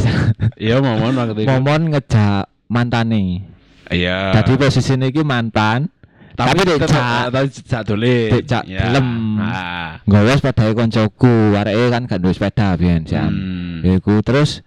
Iya, 0.58 0.78
momon 0.80 1.12
waktu 1.14 1.44
itu. 1.44 1.48
momon 1.48 1.90
ngejak 1.90 2.46
mantane. 2.66 3.46
Iya. 3.90 4.38
Jadi 4.38 4.52
posisine 4.54 5.11
iki 5.11 5.20
mantan, 5.20 5.90
tapi 6.32 6.62
tetep- 6.62 6.87
dijak 6.87 7.28
tapi 7.28 7.49
jak 7.50 7.82
dolen. 7.85 8.30
Dijak 8.38 8.62
Iya. 8.64 8.80
gelem. 8.87 9.09
Ah. 9.42 9.99
nggawe 10.06 10.32
sepeda 10.35 10.66
koncoku, 10.73 11.35
areke 11.54 11.87
kan 11.90 12.02
gak 12.06 12.18
duwe 12.18 12.32
sepeda 12.32 12.78
biyen 12.78 13.02
sian. 13.02 13.30
Hmm. 13.30 13.82
Iku 13.82 14.23
terus 14.23 14.62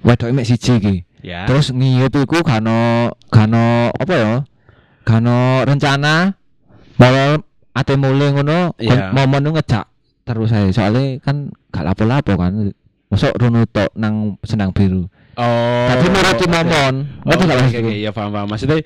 wedoke 0.00 0.32
mek 0.32 0.48
siji 0.48 0.72
iki. 0.76 0.96
Ya. 1.20 1.44
Terus 1.44 1.70
ngiyup 1.70 2.16
iku 2.16 2.40
kano 2.40 3.12
kano 3.28 3.92
apa 3.92 4.14
ya? 4.14 4.34
Kano 5.02 5.62
rencana 5.62 6.34
mau 6.96 7.38
ate 7.70 7.94
mulai 7.94 8.32
ngono 8.32 8.72
Iya. 8.76 9.12
momon 9.12 9.42
nu 9.42 9.50
ngejak 9.52 9.84
terus 10.24 10.48
saya 10.50 10.72
soalnya 10.72 11.20
kan 11.20 11.52
gak 11.70 11.84
lapo-lapo 11.84 12.34
kan. 12.34 12.72
Masuk 13.06 13.36
rono 13.38 13.62
tok 13.68 13.94
nang 13.94 14.34
Sendang 14.42 14.74
Biru. 14.74 15.06
Oh. 15.36 15.86
Tadi 15.86 16.06
nuruti 16.08 16.46
momon. 16.48 16.94
Oh, 17.20 17.28
Ngerti 17.28 17.44
gak 17.44 17.52
oke, 17.52 17.62
maksudku? 17.62 17.90
iya 17.92 18.10
paham 18.10 18.30
paham. 18.32 18.46
Maksudnya 18.48 18.76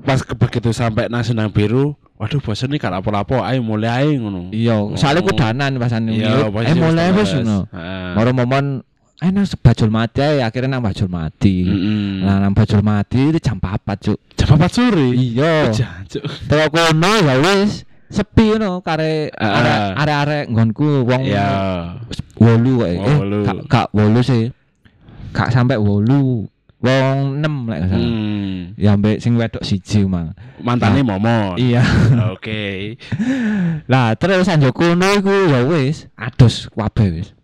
pas 0.00 0.16
begitu 0.24 0.72
sampai 0.72 1.06
nang 1.06 1.20
Senang 1.20 1.52
Biru, 1.52 1.92
waduh 2.16 2.40
bosan 2.40 2.72
nih 2.72 2.80
kalau 2.80 3.04
lapo 3.04 3.36
ayo 3.38 3.60
mulai 3.60 4.08
ayo 4.08 4.16
ngono. 4.16 4.48
Iya, 4.48 4.96
soalnya 4.96 5.20
Oh. 5.20 5.28
kudanan 5.28 5.76
pasan 5.76 6.08
Iya, 6.08 6.40
ngiyup. 6.40 6.56
pasti 6.56 6.72
Eh 6.72 6.76
mulai 6.76 7.08
wis 7.12 7.30
ngono. 7.36 7.58
Moro 8.16 8.30
momon 8.32 8.64
eh 9.20 9.28
nang 9.28 9.44
bajul 9.44 9.92
mati 9.92 10.24
ae 10.24 10.40
akhirnya 10.40 10.72
nang 10.72 10.82
bajul 10.82 11.12
mati. 11.12 11.68
Mm-mm. 11.68 12.24
Nah, 12.24 12.40
nang 12.40 12.56
bajul 12.56 12.80
mati 12.80 13.20
itu 13.28 13.36
jam 13.36 13.60
4, 13.60 14.00
Cuk. 14.00 14.16
Jam 14.32 14.56
4 14.56 14.72
sore. 14.72 15.12
Iya. 15.12 15.68
Jancuk. 15.68 16.24
Teko 16.48 16.66
kono 16.72 17.12
ya 17.20 17.36
wis 17.36 17.84
sepi 18.08 18.56
ngono 18.56 18.80
kare 18.80 19.28
Ah. 19.36 19.60
arek- 19.60 19.92
arek-arek 20.00 20.44
nggonku 20.48 21.04
wong 21.04 21.22
Iya. 21.28 21.46
wolu 22.40 22.72
kae. 22.80 22.96
Eh, 22.96 23.16
gak 23.44 23.56
gak 23.68 23.86
wolu 23.92 24.24
sih. 24.24 24.48
Gak 25.32 25.50
sampai 25.54 25.78
wolu. 25.78 26.48
Wong 26.80 27.44
6 27.44 27.68
lek 27.68 27.80
salah. 27.92 28.00
Hmm. 28.00 28.72
Ya 28.80 28.96
mbek 28.96 29.20
sing 29.20 29.36
wedok 29.36 29.60
siji 29.60 30.08
mang. 30.08 30.32
Mantannya 30.64 31.04
momon. 31.04 31.60
Iya. 31.60 31.84
Oke. 32.32 32.96
Lah 33.92 34.16
terus 34.16 34.48
anjo 34.48 34.72
kono 34.72 35.04
iku 35.12 35.52
ya 35.52 35.60
wis 35.68 36.08
adus 36.16 36.72
kabeh 36.72 37.20
wis. 37.20 37.36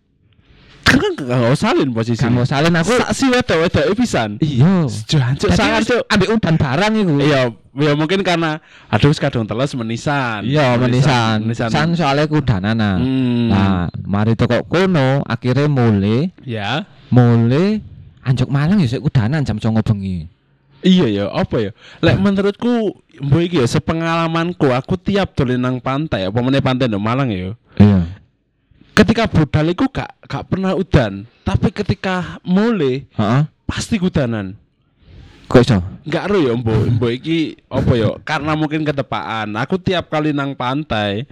Kan 0.97 1.13
kan 1.13 1.29
gak 1.29 1.57
salin 1.61 1.89
posisi. 1.93 2.25
Gak 2.25 2.33
mau 2.33 2.49
salin 2.49 2.73
aku. 2.73 2.97
Sak 2.97 3.13
si 3.13 3.29
wedok 3.29 3.59
wedok 3.69 3.85
pisan. 3.93 4.41
Iya. 4.41 4.89
Jancuk 4.89 5.51
sangat 5.53 5.85
cuk. 5.85 6.03
ambek 6.09 6.29
udan 6.33 6.55
barang 6.57 6.93
iku. 6.97 7.15
Iya, 7.21 7.41
ya 7.77 7.93
mungkin 7.93 8.25
karena 8.25 8.65
aduh 8.89 9.13
kadung 9.13 9.45
teles 9.45 9.77
menisan. 9.77 10.41
Iya, 10.49 10.81
menisan. 10.81 11.45
Menisan. 11.45 11.69
San 11.69 11.93
soalnya 11.93 12.25
kudanana. 12.25 12.97
Hmm. 12.97 13.53
Nah, 13.53 13.93
mari 14.09 14.33
toko 14.33 14.65
kono 14.65 15.21
akhirnya 15.29 15.69
mulai 15.69 16.33
ya. 16.41 16.89
mulai 17.13 17.85
anjuk 18.25 18.51
Malang 18.51 18.83
ya 18.83 18.89
sik 18.89 19.05
kudanan 19.05 19.45
jam 19.45 19.61
09.00 19.61 19.85
bengi. 19.85 20.19
Iya 20.87 21.07
ya, 21.11 21.25
apa 21.33 21.57
ya? 21.59 21.71
Lek 22.05 22.21
menurutku 22.21 22.95
mbok 23.19 23.41
iki 23.43 23.59
ya 23.59 23.67
sepengalamanku 23.67 24.71
aku 24.71 24.95
tiap 25.01 25.35
dolen 25.35 25.59
nang 25.59 25.83
pantai, 25.83 26.31
apa 26.31 26.39
meneh 26.39 26.63
pantai 26.63 26.87
ndok 26.87 27.03
Malang 27.03 27.29
ya. 27.33 27.59
Iya. 27.81 28.01
Ketika 28.97 29.29
budal 29.29 29.77
iku 29.77 29.93
gak 29.93 30.17
gak 30.25 30.49
pernah 30.49 30.73
udan, 30.73 31.29
tapi 31.45 31.69
ketika 31.69 32.41
mulai 32.41 33.05
Heeh. 33.13 33.43
pasti 33.69 34.01
kudanan. 34.01 34.57
Kok 35.47 35.61
iso? 35.61 35.79
Enggak 36.09 36.25
ro 36.33 36.39
ya 36.41 36.57
mbok, 36.57 36.81
mbok 36.97 37.13
iki 37.13 37.61
apa 37.69 37.93
ya? 37.93 38.11
Karena 38.25 38.57
mungkin 38.57 38.89
ketepaan. 38.89 39.53
Aku 39.61 39.77
tiap 39.77 40.09
kali 40.09 40.33
nang 40.33 40.57
pantai 40.57 41.29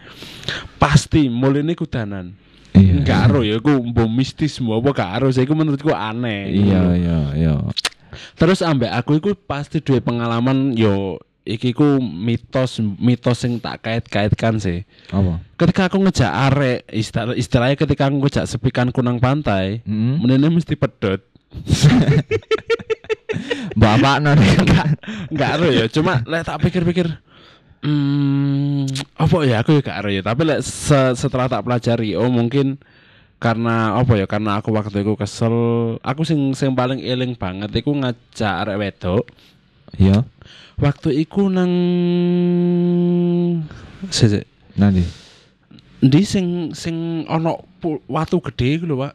pasti 0.76 1.32
mulai 1.32 1.64
ini 1.64 1.72
kudanan. 1.72 2.36
Iya. 2.76 3.00
Enggak 3.00 3.32
ro 3.32 3.40
ya, 3.40 3.56
aku 3.56 3.80
mbok 3.80 4.12
mistis 4.12 4.60
mbok 4.60 4.84
apa 4.84 4.90
gak 4.92 5.12
ro, 5.24 5.28
saya 5.32 5.48
menurutku 5.48 5.88
aneh. 5.88 6.52
Iya, 6.52 6.82
iya, 7.00 7.18
iya. 7.32 7.54
Terus 8.36 8.60
ambek 8.60 8.92
aku 8.92 9.18
iku 9.18 9.30
pasti 9.34 9.80
duwe 9.80 10.04
pengalaman 10.04 10.76
yo 10.76 11.18
iki 11.44 11.70
ku 11.70 12.00
mitos 12.00 12.80
mitos 12.80 13.38
sing 13.38 13.60
tak 13.60 13.84
kait-kaitkan 13.84 14.56
sih. 14.56 14.82
Apa? 15.08 15.40
Ketika 15.54 15.82
aku 15.86 16.00
ngejak 16.00 16.32
arek 16.50 16.78
istilah, 16.88 17.36
istilahnya 17.36 17.76
ketika 17.76 18.08
aku 18.08 18.16
ngejak 18.18 18.48
sepikan 18.48 18.88
kunang 18.88 19.20
pantai, 19.20 19.84
Heeh. 19.84 20.14
menene 20.18 20.48
mesti 20.50 20.72
pedot. 20.74 21.20
Bapak 23.74 24.16
non 24.18 24.38
Enggak 25.32 25.50
ero 25.58 25.68
ya, 25.68 25.86
cuma 25.86 26.22
lek 26.24 26.44
tak 26.44 26.58
pikir-pikir 26.60 27.08
Hmm, 27.84 28.88
apa 29.12 29.44
ya 29.44 29.60
aku 29.60 29.76
ya 29.76 29.84
gak 29.84 29.98
ero 30.00 30.08
ya, 30.08 30.24
tapi 30.24 30.48
lek 30.48 30.64
se- 30.64 31.12
setelah 31.20 31.52
tak 31.52 31.68
pelajari, 31.68 32.16
oh 32.16 32.32
mungkin 32.32 32.80
karena 33.36 34.00
apa 34.00 34.16
ya 34.16 34.24
karena 34.24 34.56
aku 34.56 34.72
waktu 34.72 35.04
itu 35.04 35.12
kesel 35.20 35.52
aku 36.00 36.24
sing 36.24 36.56
sing 36.56 36.72
paling 36.72 36.96
eling 36.96 37.36
banget 37.36 37.68
iku 37.76 37.92
ngajak 37.92 38.54
arek 38.64 38.80
wedok 38.80 39.24
Iya. 40.00 40.24
Waktu 40.78 41.08
iku 41.22 41.46
nang 41.48 41.70
sik 44.10 44.44
Nanti. 44.74 45.06
Ndi 46.02 46.20
sing 46.26 46.74
sing 46.74 47.22
ana 47.30 47.54
watu 48.10 48.42
gede 48.42 48.82
iku 48.82 48.84
lho, 48.90 49.06
Pak. 49.06 49.14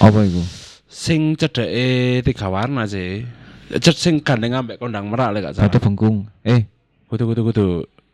Apa 0.00 0.24
iku? 0.24 0.40
Sing 0.88 1.36
cedeke 1.36 2.24
tiga 2.24 2.48
warna 2.48 2.88
sih. 2.88 3.28
Ced 3.68 3.92
sing 3.94 4.24
gandeng 4.24 4.56
ambek 4.56 4.80
kondang 4.80 5.12
merak 5.12 5.36
lek 5.36 5.42
gak 5.52 5.54
Batu 5.60 5.76
salah. 5.76 5.82
bengkung. 5.84 6.16
Eh, 6.48 6.64
Kudu 7.12 7.28
kudu 7.28 7.42
kudu. 7.52 7.66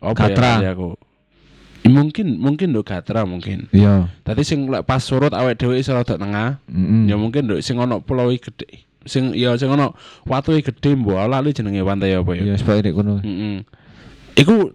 Apa 0.03 0.35
Gatra. 0.35 0.51
ya 0.59 0.59
kali 0.59 0.69
aku? 0.75 0.91
Mungkin 1.83 2.39
mungkin 2.39 2.71
nduk 2.75 2.87
gatra 2.91 3.23
mungkin. 3.27 3.67
iya. 3.71 4.11
Tadi 4.27 4.43
sing 4.43 4.67
lek 4.67 4.83
pas 4.83 4.99
surut 5.03 5.31
awake 5.31 5.59
dhewe 5.63 5.79
iso 5.79 5.95
rada 5.95 6.19
tengah. 6.19 6.59
Heeh. 6.67 7.09
Ya 7.09 7.15
mungkin 7.15 7.47
nduk 7.47 7.63
sing 7.63 7.79
ana 7.79 8.03
pulau 8.03 8.27
gede. 8.35 8.83
Sing 9.05 9.35
ya 9.35 9.55
sing 9.59 9.71
ana 9.71 9.91
watu 10.25 10.55
gede 10.55 10.91
mbok 10.95 11.27
lali 11.27 11.51
jenenge 11.55 11.83
pantai 11.83 12.15
apa 12.15 12.31
ya. 12.39 12.43
Iya, 12.43 12.55
sebaik 12.59 12.87
rek 12.87 12.95
kono. 12.95 13.19
Mm-mm. 13.23 13.67
Iku 14.39 14.73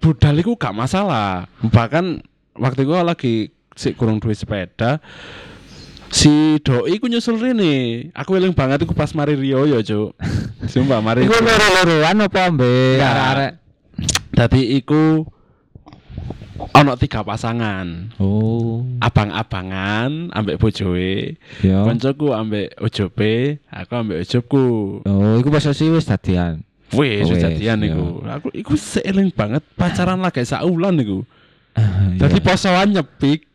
budal 0.00 0.40
iku 0.40 0.56
gak 0.56 0.72
masalah. 0.74 1.46
Bahkan 1.60 2.24
waktu 2.56 2.88
itu 2.88 2.92
lagi 3.00 3.34
si 3.76 3.94
kurang 3.94 4.18
duit 4.18 4.36
sepeda 4.36 4.98
si 6.10 6.58
doi 6.60 6.98
ku 6.98 7.06
nyusul 7.06 7.38
rene. 7.38 8.08
Aku 8.12 8.34
eling 8.34 8.52
banget 8.52 8.82
iku 8.82 8.92
pas 8.92 9.14
mari 9.14 9.38
Rio 9.38 9.64
ya, 9.64 9.78
Cuk. 9.80 10.18
Sumpah 10.72 10.98
mari. 11.00 11.24
Iku 11.24 11.38
loro-loroan 11.38 12.26
apa 12.26 12.50
mbek 12.50 12.98
Enggak. 12.98 13.10
arek-arek? 13.14 13.52
Dadi 14.34 14.62
iku 14.76 15.24
ono 16.68 16.92
tiga 17.00 17.24
pasangan. 17.24 18.12
Oh. 18.20 18.84
Abang-abangan 19.00 20.34
ambek 20.34 20.60
bojoe. 20.60 21.40
Ya. 21.64 21.86
Koncoku 21.86 22.36
ambek 22.36 22.76
ojobe, 22.80 23.62
aku 23.72 23.92
ambek 23.96 24.26
ojobku. 24.26 24.66
Oh, 25.06 25.34
iku 25.40 25.48
posisi 25.48 25.88
wis 25.88 26.04
dadian. 26.04 26.60
Oh, 26.90 27.00
wis, 27.00 27.30
jadian 27.30 27.80
iya. 27.80 27.94
iku. 27.94 28.06
Aku 28.26 28.48
iku 28.52 28.74
seeling 28.74 29.30
banget 29.30 29.62
pacaran 29.78 30.20
lagi 30.20 30.42
saulan 30.44 30.98
iku. 31.00 31.22
Iya. 31.78 32.26
Dadi 32.26 32.38
posoan 32.42 32.92
nyepik. 32.92 33.46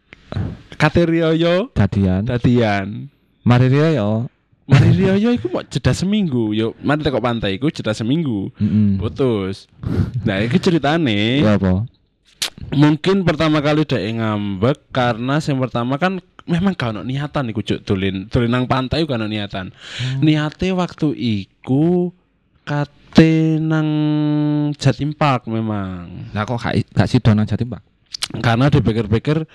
Kate 0.75 1.07
Rioyo 1.07 1.71
dadian. 1.71 2.27
dadian. 2.27 3.07
Mari 3.45 3.69
Rio 3.69 3.87
ya. 3.87 4.09
Mari 4.65 4.89
Rioyo 4.97 5.29
iku 5.37 5.47
mau 5.53 5.61
jeda 5.61 5.93
seminggu. 5.93 6.51
Yo, 6.57 6.73
mari 6.81 7.05
teko 7.05 7.21
pantai 7.21 7.61
iku 7.61 7.69
jeda 7.69 7.93
seminggu. 7.93 8.49
Heeh. 8.57 8.97
Putus. 8.97 9.69
Nah, 10.25 10.41
iki 10.41 10.57
ceritane 10.57 11.45
Ya 11.45 11.61
apa? 11.61 11.85
Mungkin 12.73 13.23
pertama 13.27 13.61
kali 13.61 13.85
dek 13.85 14.03
ngambek 14.19 14.77
karena 14.91 15.37
yang 15.39 15.57
pertama 15.61 15.95
kan 15.99 16.19
memang 16.45 16.77
ono 16.77 17.01
niatan 17.01 17.49
iku 17.49 17.61
cuk 17.65 17.81
tulin 17.81 18.29
tulin 18.29 18.49
nang 18.53 18.69
pantai 18.69 19.05
ono 19.05 19.25
niatan. 19.25 19.73
Niate 20.21 20.69
waktu 20.71 21.13
iku 21.17 22.13
kate 22.65 23.61
nang 23.61 23.87
Jatim 24.77 25.13
Park 25.13 25.49
memang. 25.49 26.29
Lah 26.33 26.45
kok 26.45 26.61
gak 26.61 26.73
gak 26.93 27.09
sido 27.09 27.33
nang 27.33 27.49
Jatim 27.49 27.73
Pak? 27.73 27.81
Karena 28.41 28.73
dipikir-pikir 28.73 29.45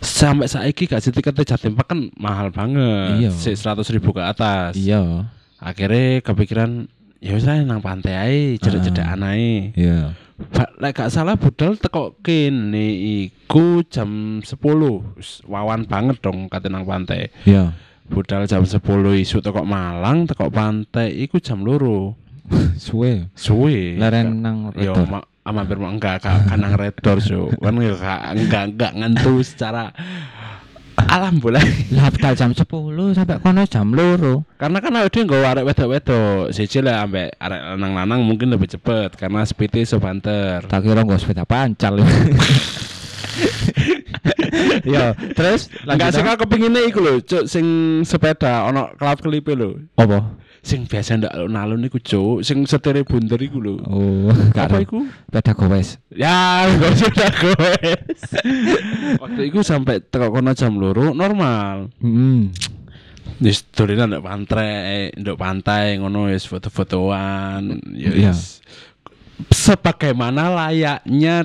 sampai 0.00 0.48
saiki 0.48 0.88
gak 0.88 1.04
sih 1.04 1.12
tiketnya 1.12 1.44
Jatim 1.44 1.76
Park 1.76 1.92
kan 1.92 2.00
mahal 2.16 2.52
banget. 2.52 3.28
Iya. 3.28 3.30
Si 3.32 3.52
100 3.52 3.84
ribu 3.92 4.12
ke 4.12 4.22
atas. 4.24 4.76
Iya. 4.76 5.28
Akhirnya 5.60 6.20
kepikiran 6.20 6.88
ya 7.24 7.32
wis 7.32 7.48
nang 7.48 7.80
pantai 7.80 8.12
ae, 8.12 8.40
jedek-jedekan 8.60 9.24
ae. 9.24 9.72
Iya. 9.72 10.12
Ba- 10.52 10.68
Lek 10.76 10.98
gak 10.98 11.08
salah 11.08 11.38
budal 11.40 11.80
teko 11.80 12.18
kene 12.20 12.84
iku 13.24 13.80
jam 13.88 14.42
10. 14.44 14.52
Wis 15.16 15.40
Wawan 15.48 15.88
banget 15.88 16.20
dong 16.20 16.52
kate 16.52 16.68
nang 16.68 16.84
pantai. 16.84 17.32
Iya. 17.48 17.72
Budal 18.04 18.44
jam 18.44 18.68
10 18.68 18.76
isu 19.24 19.40
teko 19.40 19.64
Malang, 19.64 20.28
teko 20.28 20.52
pantai 20.52 21.16
iku 21.24 21.40
jam 21.40 21.64
loro. 21.64 22.12
Suwe. 22.84 23.32
Suwe. 23.32 23.96
Leren 23.96 24.44
nang 24.44 24.68
Yo 24.76 24.92
redor. 24.92 25.08
ma 25.08 25.18
ah, 25.24 25.52
mampir 25.52 25.80
mau 25.80 25.88
enggak 25.88 26.20
gak 26.20 26.44
kan 26.52 26.60
nang 26.60 26.76
redor 26.76 27.16
so. 27.24 27.48
Kan 27.56 27.80
yo 27.80 27.96
gak 27.96 28.36
enggak 28.36 28.64
enggak 28.68 28.92
ngentu 29.00 29.40
secara 29.40 29.96
alam 31.14 31.38
boleh. 31.38 31.62
Lah 31.94 32.10
jam 32.34 32.50
10 32.50 32.66
sampai 33.14 33.38
kono 33.38 33.62
jam 33.70 33.94
loro. 33.94 34.42
Karena 34.58 34.82
kan 34.82 34.98
ada 34.98 35.06
yang 35.06 35.30
gak 35.30 35.46
arek 35.54 35.66
wedok-wedok. 35.70 36.50
Siji 36.50 36.82
lah 36.82 37.06
ambek 37.06 37.38
arek 37.38 37.60
lanang-lanang 37.78 38.20
mungkin 38.26 38.50
lebih 38.50 38.66
cepet 38.66 39.14
karena 39.14 39.46
speednya 39.46 39.86
so 39.86 40.02
banter. 40.02 40.66
Tak 40.66 40.82
kira 40.82 41.06
nggo 41.06 41.14
sepeda 41.14 41.46
pancal. 41.46 42.02
Yo, 44.84 45.16
terus 45.32 45.72
Enggak 45.88 46.12
suka 46.12 46.36
kepinginnya 46.36 46.84
iku 46.84 47.00
lho, 47.00 47.20
cuk 47.24 47.48
sing 47.48 47.64
sepeda 48.04 48.68
ono 48.68 48.92
klap 49.00 49.20
kelipe 49.24 49.56
lho. 49.56 49.80
apa? 49.96 50.43
Sing 50.64 50.88
biasa 50.88 51.20
ndak 51.20 51.28
alun-alun 51.28 51.84
iku 51.84 52.00
cuk, 52.00 52.40
sing 52.40 52.64
setere 52.64 53.04
bunder 53.04 53.36
iku 53.36 53.60
lho. 53.60 53.84
Oh, 53.84 54.32
Apa 54.56 54.80
iku? 54.80 55.04
Sepeda 55.28 55.52
gowes. 55.52 56.00
Ya, 56.08 56.64
gak 56.80 56.94
sudah. 56.96 57.28
Waktu 59.22 59.40
itu 59.52 59.60
sampai 59.60 60.00
teko 60.00 60.32
kono 60.32 60.56
jam 60.56 60.80
loro 60.80 61.12
normal. 61.12 61.92
Heeh. 62.00 62.48
Wis 63.44 63.60
dolinan 63.76 64.08
nduk 64.08 64.24
pantai, 64.24 65.12
nduk 65.12 65.36
pantai 65.36 66.00
ngono 66.00 66.32
wis 66.32 66.48
foto-fotoan. 66.48 67.84
Ya 67.92 68.08
Iya. 68.08 68.32
wis. 68.32 68.64
Sebagaimana 69.52 70.48
layaknya 70.48 71.44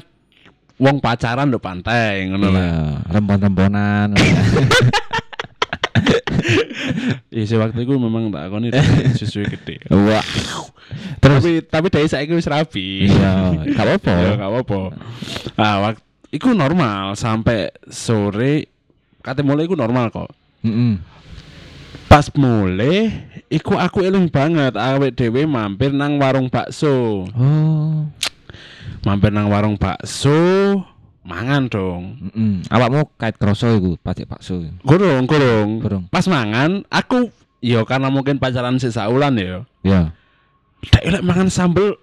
wong 0.80 1.04
pacaran 1.04 1.52
nduk 1.52 1.60
pantai 1.60 2.24
ngono 2.32 2.56
lah. 2.56 2.62
Iya, 2.64 2.80
rembon-rembonan. 3.12 4.16
Iya, 7.30 7.56
waktu 7.62 7.86
itu 7.86 7.94
memang 7.96 8.34
tak 8.34 8.50
koni 8.50 8.74
susu 9.14 9.46
gede. 9.54 9.80
Wah. 9.88 10.24
Terus 11.22 11.44
Tapi 11.44 11.52
tapi 11.62 11.88
dari 11.88 12.08
saiki 12.10 12.34
wis 12.34 12.50
rapi. 12.50 13.06
iya, 13.06 13.54
gak 13.76 13.86
apa-apa. 13.86 14.14
Ya 14.18 14.32
gak 14.36 14.50
apa-apa. 14.50 14.80
Ah, 15.54 15.76
waktu 15.86 16.02
iku 16.30 16.54
normal 16.54 17.14
sampai 17.14 17.70
sore 17.88 18.70
kate 19.22 19.46
mulai 19.46 19.70
iku 19.70 19.78
normal 19.78 20.10
kok. 20.10 20.32
Heeh. 20.66 20.98
Pas 22.10 22.26
mulai 22.34 23.14
iku 23.48 23.78
aku 23.78 24.02
eling 24.02 24.34
banget 24.34 24.74
awake 24.74 25.14
dhewe 25.14 25.46
mampir 25.46 25.94
nang 25.94 26.18
warung 26.18 26.50
bakso. 26.50 27.30
Oh. 27.38 28.10
Mampir 29.06 29.30
nang 29.30 29.48
warung 29.48 29.78
bakso, 29.78 30.36
mangan 31.30 31.70
dong. 31.70 32.18
Heeh. 32.34 32.66
Awakmu 32.74 33.14
kait 33.22 33.38
kroso 33.38 33.70
iku, 33.70 34.02
pacek 34.02 34.26
bakso. 34.26 34.66
Gorong, 34.82 35.30
gorong. 35.30 35.70
Gorong. 35.78 36.04
Pas 36.10 36.26
mangan, 36.26 36.82
aku 36.90 37.30
yo 37.62 37.86
karena 37.86 38.10
mungkin 38.10 38.42
pacaran 38.42 38.82
sisa 38.82 39.06
ulan 39.06 39.38
ya. 39.38 39.62
Ya. 39.86 40.02
Dek 40.82 41.06
lek 41.06 41.24
mangan 41.24 41.54
sambel 41.54 41.94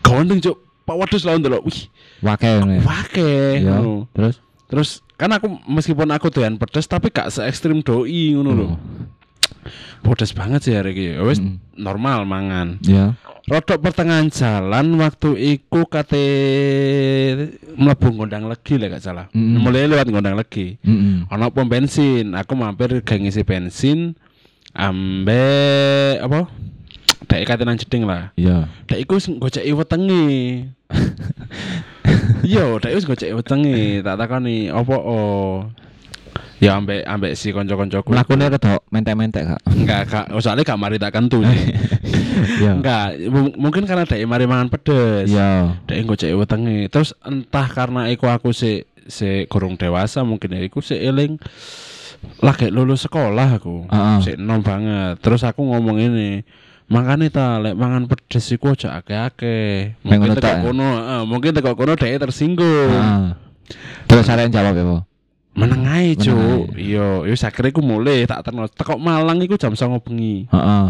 gondeng 0.00 0.40
cuk. 0.40 0.56
Pak 0.86 0.96
wedhus 0.96 1.26
lawan 1.26 1.42
delok. 1.42 1.66
Wih, 1.66 1.90
Wake 2.22 2.46
ya. 2.46 2.62
wake. 2.80 3.30
Ya. 3.60 3.76
Terus 4.16 4.36
Terus 4.66 4.98
kan 5.14 5.30
aku 5.30 5.46
meskipun 5.70 6.10
aku 6.10 6.26
doyan 6.26 6.58
pedes 6.58 6.90
tapi 6.90 7.14
gak 7.14 7.30
se 7.30 7.46
ekstrim 7.46 7.86
doi 7.86 8.34
ngono 8.34 8.50
lho. 8.50 8.66
Pedes 10.02 10.30
banget 10.32 10.60
sih 10.64 10.74
hari 10.74 10.94
ini. 10.94 11.18
Wis 11.22 11.38
Mm. 11.38 11.58
normal 11.76 12.24
mangan. 12.24 12.78
Ya. 12.82 13.14
Rodok 13.46 13.78
pertengahan 13.78 14.26
jalan 14.26 14.98
waktu 14.98 15.38
iku 15.38 15.86
kate 15.86 16.26
mlebu 17.78 18.10
ngondang 18.10 18.50
legi 18.50 18.74
lah 18.74 18.90
gak 18.90 19.04
salah. 19.04 19.26
Mm. 19.30 19.62
Mulai 19.62 19.86
lewat 19.86 20.10
ngondang 20.10 20.34
legi. 20.34 20.78
Heeh. 20.82 21.30
Ono 21.30 21.50
pom 21.54 21.66
bensin, 21.66 22.34
aku 22.34 22.58
mampir 22.58 23.02
gak 23.06 23.18
ngisi 23.22 23.46
bensin 23.46 24.18
ambek 24.74 26.20
apa? 26.20 26.50
Dek 27.26 27.42
kate 27.46 27.62
nang 27.64 27.78
jeding 27.78 28.04
lah. 28.06 28.30
Ya. 28.34 28.66
Dek 28.86 29.02
iku 29.02 29.18
goceki 29.18 29.72
wetenge. 29.74 30.24
Iya, 32.46 32.78
dek 32.78 32.94
wis 32.94 33.06
goceki 33.06 33.34
wetenge. 33.34 34.02
Tak 34.06 34.16
takoni 34.18 34.70
opo 34.70 34.94
oh. 34.94 35.54
Ya 36.56 36.72
ambek 36.74 37.04
ambek 37.04 37.36
si 37.36 37.52
kanca-kancaku. 37.52 38.16
Mlakune 38.16 38.48
rada 38.48 38.80
mentek-mentek 38.88 39.44
gak? 39.44 39.60
Enggak, 39.68 40.02
kak. 40.08 40.26
Soalnya 40.40 40.64
gak 40.64 40.80
mari 40.80 40.96
tak 40.96 41.12
kentu. 41.12 41.44
Ya. 42.36 42.76
Enggak, 42.76 43.16
mung- 43.32 43.56
mungkin 43.56 43.88
karena 43.88 44.04
dek 44.04 44.20
mari 44.28 44.44
mangan 44.44 44.68
pedes. 44.68 45.32
Ya. 45.32 45.72
Dek 45.88 46.04
goceki 46.04 46.36
wetenge. 46.36 46.92
Terus 46.92 47.16
entah 47.24 47.64
karena 47.64 48.12
iku 48.12 48.28
aku 48.28 48.52
si 48.52 48.84
si 49.08 49.48
kurung 49.48 49.80
dewasa 49.80 50.20
mungkin 50.20 50.52
ya 50.52 50.60
iku 50.60 50.84
si 50.84 51.00
eling 51.00 51.40
lagi 52.44 52.68
lulus 52.68 53.08
sekolah 53.08 53.56
aku. 53.56 53.88
Heeh. 53.88 54.18
Si 54.20 54.30
enom 54.36 54.60
banget. 54.60 55.16
Terus 55.24 55.48
aku 55.48 55.64
ngomong 55.64 55.96
ini, 55.96 56.44
makanya 56.92 57.26
ta 57.32 57.46
lek 57.56 57.72
mangan 57.72 58.04
pedes 58.04 58.52
iku 58.52 58.76
aja 58.76 59.00
akeh-akeh. 59.00 59.96
Mek 60.04 60.20
Mungkin 60.20 60.36
teko 60.36 60.48
ya? 60.52 60.60
kono, 60.60 60.88
heeh, 60.92 61.22
mungkin 61.24 61.50
teko 61.56 61.72
kono 61.72 61.92
dhek 61.96 62.20
tersinggung. 62.20 62.92
Heeh. 62.92 63.26
Terus 64.06 64.28
arek 64.28 64.52
jawab 64.52 64.76
ya, 64.76 64.84
apa? 64.84 64.98
Meneng 65.56 65.88
ae, 65.88 66.12
Cuk. 66.14 66.76
Iya, 66.76 67.24
wis 67.24 67.40
akhirnya 67.40 67.72
aku 67.72 67.80
mulai 67.80 68.28
tak 68.28 68.44
terno. 68.44 68.68
Teko 68.68 69.00
Malang 69.00 69.40
iku 69.40 69.56
jam 69.56 69.72
09.00 69.72 70.04
bengi. 70.04 70.44
Heeh. 70.52 70.86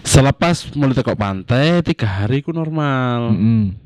Selepas 0.00 0.72
mulai 0.72 0.96
teko 0.96 1.12
pantai, 1.12 1.84
tiga 1.84 2.08
hari 2.08 2.40
ku 2.40 2.56
normal. 2.56 3.36
Heeh. 3.36 3.76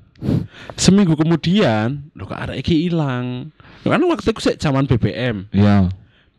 Seminggu 0.76 1.16
kemudian, 1.16 2.12
lo 2.12 2.28
kok 2.28 2.38
arek 2.38 2.62
iki 2.62 2.86
ilang. 2.86 3.50
Kan 3.82 4.04
waktu 4.04 4.36
sik 4.36 4.60
zaman 4.60 4.84
BBM. 4.84 5.48
Ya. 5.50 5.88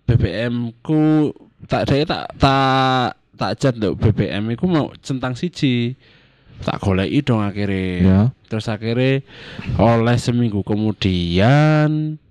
BBM 0.05 0.71
ku 0.85 1.33
tak 1.65 1.89
dhewe 1.89 2.05
tak 2.05 2.29
tak 2.37 3.17
tak 3.37 3.51
chat 3.57 3.73
lho 3.77 3.97
BBM 3.97 4.53
iku 4.53 4.69
mau 4.69 4.93
centang 5.01 5.33
siji. 5.33 5.97
Tak 6.61 6.77
goleki 6.77 7.25
dong 7.25 7.41
akhirnya. 7.41 7.89
Ya. 7.97 8.19
Terus 8.45 8.69
akhirnya 8.69 9.25
oleh 9.81 10.17
seminggu 10.21 10.61
kemudian 10.61 12.21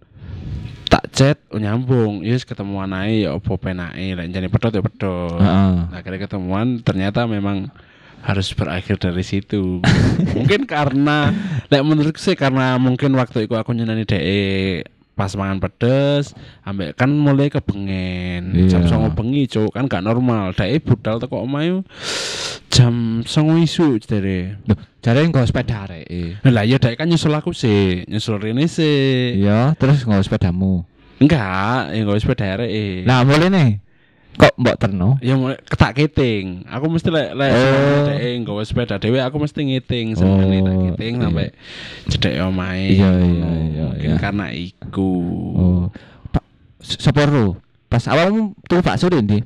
tak 0.91 1.05
chat 1.15 1.39
oh, 1.55 1.63
nyambung, 1.63 2.27
yes 2.27 2.43
ketemuan 2.43 2.91
ae 2.91 3.23
ya 3.23 3.39
opo 3.39 3.55
penake, 3.55 4.19
lek 4.19 4.27
jane 4.35 4.51
pedot 4.51 4.75
ya 4.75 4.83
pedot. 4.83 5.39
Heeh. 5.39 5.75
Akhirnya 5.95 6.27
ketemuan 6.27 6.83
ternyata 6.83 7.31
memang 7.31 7.71
harus 8.27 8.51
berakhir 8.53 8.99
dari 8.99 9.23
situ. 9.23 9.79
mungkin 10.37 10.67
karena 10.67 11.31
lek 11.71 11.87
menurutku 11.87 12.19
sih 12.19 12.35
karena 12.35 12.75
mungkin 12.77 13.15
waktu 13.15 13.47
itu 13.47 13.55
aku 13.55 13.71
nyenani 13.71 14.03
DE 14.03 14.83
pas 15.21 15.37
mangan 15.37 15.61
pedes 15.61 16.33
ambek 16.65 16.97
kan 16.97 17.13
mulai 17.13 17.53
kebengen 17.53 18.57
jam 18.73 18.81
Iya. 18.81 18.89
songo 18.89 19.13
bengi 19.13 19.45
cuk 19.45 19.69
kan 19.69 19.85
gak 19.85 20.01
normal 20.01 20.57
DE 20.57 20.81
budal 20.81 21.21
teko 21.21 21.45
omahe 21.45 21.85
jam 22.73 23.21
songo 23.29 23.61
isu 23.61 24.01
Loh, 24.65 24.79
jare 25.05 25.21
nggo 25.27 25.45
sepeda 25.45 25.85
arek. 25.85 26.09
e. 26.09 26.41
lah 26.49 26.65
ya 26.65 26.81
DE 26.81 26.97
kan 26.97 27.05
nyusul 27.05 27.37
aku 27.37 27.53
sih 27.53 28.09
nyusul 28.09 28.41
Rene 28.41 28.65
sih 28.65 29.37
Iya, 29.37 29.77
terus 29.77 30.09
nggo 30.09 30.25
sepedamu. 30.25 30.89
enggak 31.21 31.93
ya 31.93 32.01
gak 32.01 32.17
sepeda 32.17 32.47
arek 32.57 33.05
Nah, 33.05 33.21
mulai 33.21 33.53
nih. 33.53 33.71
Kok 34.39 34.55
mbok 34.57 34.77
terno? 34.79 35.19
Ya 35.19 35.35
mulai 35.35 35.59
ketak 35.67 35.99
kiting. 35.99 36.63
Aku 36.71 36.87
mesti 36.87 37.11
lek 37.11 37.35
lek 37.35 37.51
Oh. 37.51 38.39
nggawa 38.41 38.63
sepeda 38.63 38.97
dhewe 38.97 39.19
aku 39.19 39.37
mesti 39.37 39.61
ngiting 39.61 40.15
senengane 40.15 40.63
tak 40.63 40.75
Oh, 40.75 40.83
kiting 40.93 41.15
iya. 41.19 41.23
sampai 41.27 41.47
cedek 42.07 42.35
omahe. 42.47 42.87
Iya, 42.95 43.11
iya, 43.11 43.49
iya, 43.51 43.85
Mungkin 43.91 44.11
iya. 44.15 44.19
karena 44.23 44.47
iku. 44.55 45.11
Oh. 45.59 45.83
Pak 46.31 46.45
sapa 46.81 47.27
ro? 47.27 47.59
Pas 47.91 48.07
awalmu 48.07 48.55
tuku 48.71 48.81
bakso 48.81 49.11
ndi? 49.11 49.43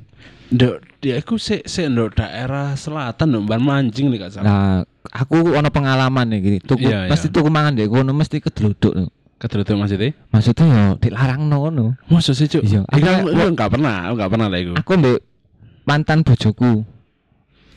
Nduk 0.53 0.77
dia 1.01 1.17
aku 1.17 1.41
sik 1.41 1.65
sik 1.65 1.89
nduk 1.89 2.13
daerah 2.13 2.77
selatan 2.77 3.33
nduk 3.33 3.43
Ban 3.49 3.61
Manjing 3.61 4.13
nih 4.13 4.21
gak 4.21 4.37
salah. 4.37 4.45
Nah, 4.45 4.77
aku 5.09 5.57
ono 5.57 5.69
pengalaman 5.73 6.29
nih 6.29 6.39
gini. 6.39 6.57
Tuku 6.61 6.85
Iya, 6.85 7.09
pasti 7.09 7.33
tuku 7.33 7.49
mangan 7.49 7.73
deh 7.73 7.89
kono 7.89 8.13
mesti. 8.13 8.37
Keterutuk 9.35 9.75
maksudnya? 9.75 10.15
Maksudnya 10.31 10.65
yo 10.65 10.83
dilarangno 10.95 11.55
ngono. 11.59 11.85
Masa 12.07 12.31
sih 12.31 12.47
cuk? 12.47 12.63
Iya. 12.63 12.87
Aku 12.87 13.03
Aku- 13.03 13.29
lu 13.29 13.43
enggak 13.51 13.67
pernah, 13.67 14.07
aku 14.07 14.13
enggak 14.15 14.31
pernah 14.31 14.47
lah 14.47 14.59
iku. 14.63 14.73
Aku 14.79 14.91
mbek 14.95 15.19
mantan 15.83 16.19
bojoku. 16.23 16.87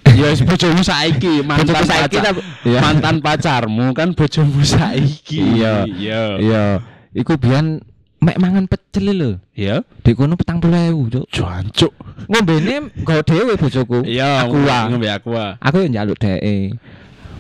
Ya 0.09 0.33
wis 0.33 0.41
bojomu 0.41 0.81
saiki, 0.81 1.45
mantan 1.45 1.69
Bojoku 1.69 1.85
saiki 1.85 2.17
pacar. 2.17 2.23
tapi- 2.33 2.45
Iya. 2.65 2.79
Mantan 2.85 3.17
pacarmu 3.21 3.87
kan 3.93 4.09
bojomu 4.15 4.63
saiki. 4.65 5.39
Iya. 5.59 5.85
Iya. 5.85 6.23
Iya, 6.41 6.63
iku 7.13 7.37
biyen 7.37 7.83
mek 8.19 8.39
mangan 8.39 8.65
pecel 8.67 9.13
lho. 9.13 9.31
Iya. 9.53 9.83
Di 10.03 10.15
kono 10.15 10.35
40.000, 10.35 11.11
Cuk. 11.11 11.27
Jancuk. 11.29 11.93
Ngombene 12.27 12.95
nggo 13.03 13.15
dhewe 13.23 13.53
bojoku. 13.55 13.99
Iya, 14.07 14.47
aku 14.47 14.57
ngombe 14.63 15.11
aku. 15.11 15.35
Aku 15.59 15.77
yang 15.85 15.91
njaluk 15.93 16.19
dheke. 16.19 16.79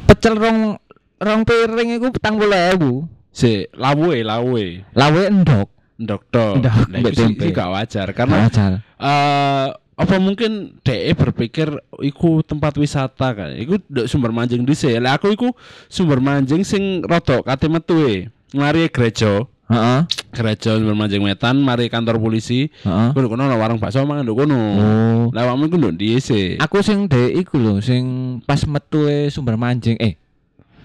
Pecel 0.07 0.35
rong 0.37 0.77
rong 1.19 1.43
piring 1.47 1.99
iku 1.99 2.11
40.000. 2.11 3.18
Si, 3.39 3.71
lawe, 3.71 4.17
lawe. 4.27 4.65
Lawe 4.99 5.21
endok. 5.31 5.71
Ndok 5.99 6.23
tok. 6.31 6.55
Ndok, 6.59 6.75
Nah, 6.91 6.99
iku 6.99 7.11
sih- 7.15 7.55
gak 7.55 7.71
wajar 7.71 8.07
Karena 8.11 8.35
karena 8.35 8.37
wajar. 8.51 8.73
eh 8.99 9.67
apa 9.99 10.15
mungkin 10.23 10.79
DE 10.83 11.11
berpikir 11.11 11.71
iku 12.03 12.43
tempat 12.43 12.75
wisata 12.79 13.35
kan. 13.35 13.51
Iku 13.55 13.79
sumber 14.07 14.31
manjing 14.31 14.63
dhisik. 14.63 14.95
Lah 14.99 15.19
aku 15.19 15.31
iku 15.35 15.55
sumber 15.87 16.19
manjing 16.19 16.63
sing 16.63 17.03
rada 17.03 17.43
kate 17.43 17.67
metu 17.67 17.99
e. 18.07 18.31
Mari 18.55 18.87
gereja, 18.91 19.43
Heeh. 19.67 20.01
gereja 20.31 20.79
sumber 20.79 20.95
manjing 20.95 21.23
wetan, 21.23 21.59
mari 21.59 21.91
kantor 21.91 22.19
polisi. 22.23 22.71
Heeh. 22.87 23.09
Kudu 23.11 23.27
kono 23.27 23.47
ana 23.51 23.59
warung 23.59 23.83
bakso 23.83 24.03
mangan 24.07 24.23
nduk 24.23 24.39
kono. 24.47 24.55
Oh. 24.59 25.23
Lah 25.35 25.51
awakmu 25.51 25.67
iku 25.67 25.77
nduk 25.83 25.95
ndi 25.99 26.19
sih? 26.23 26.59
Aku 26.63 26.79
sing 26.79 27.11
ndek 27.11 27.35
iku 27.43 27.59
lho, 27.59 27.83
sing 27.83 28.03
pas 28.47 28.63
metu 28.71 29.07
e 29.11 29.31
sumber 29.31 29.59
manjing. 29.59 29.99
Eh. 29.99 30.15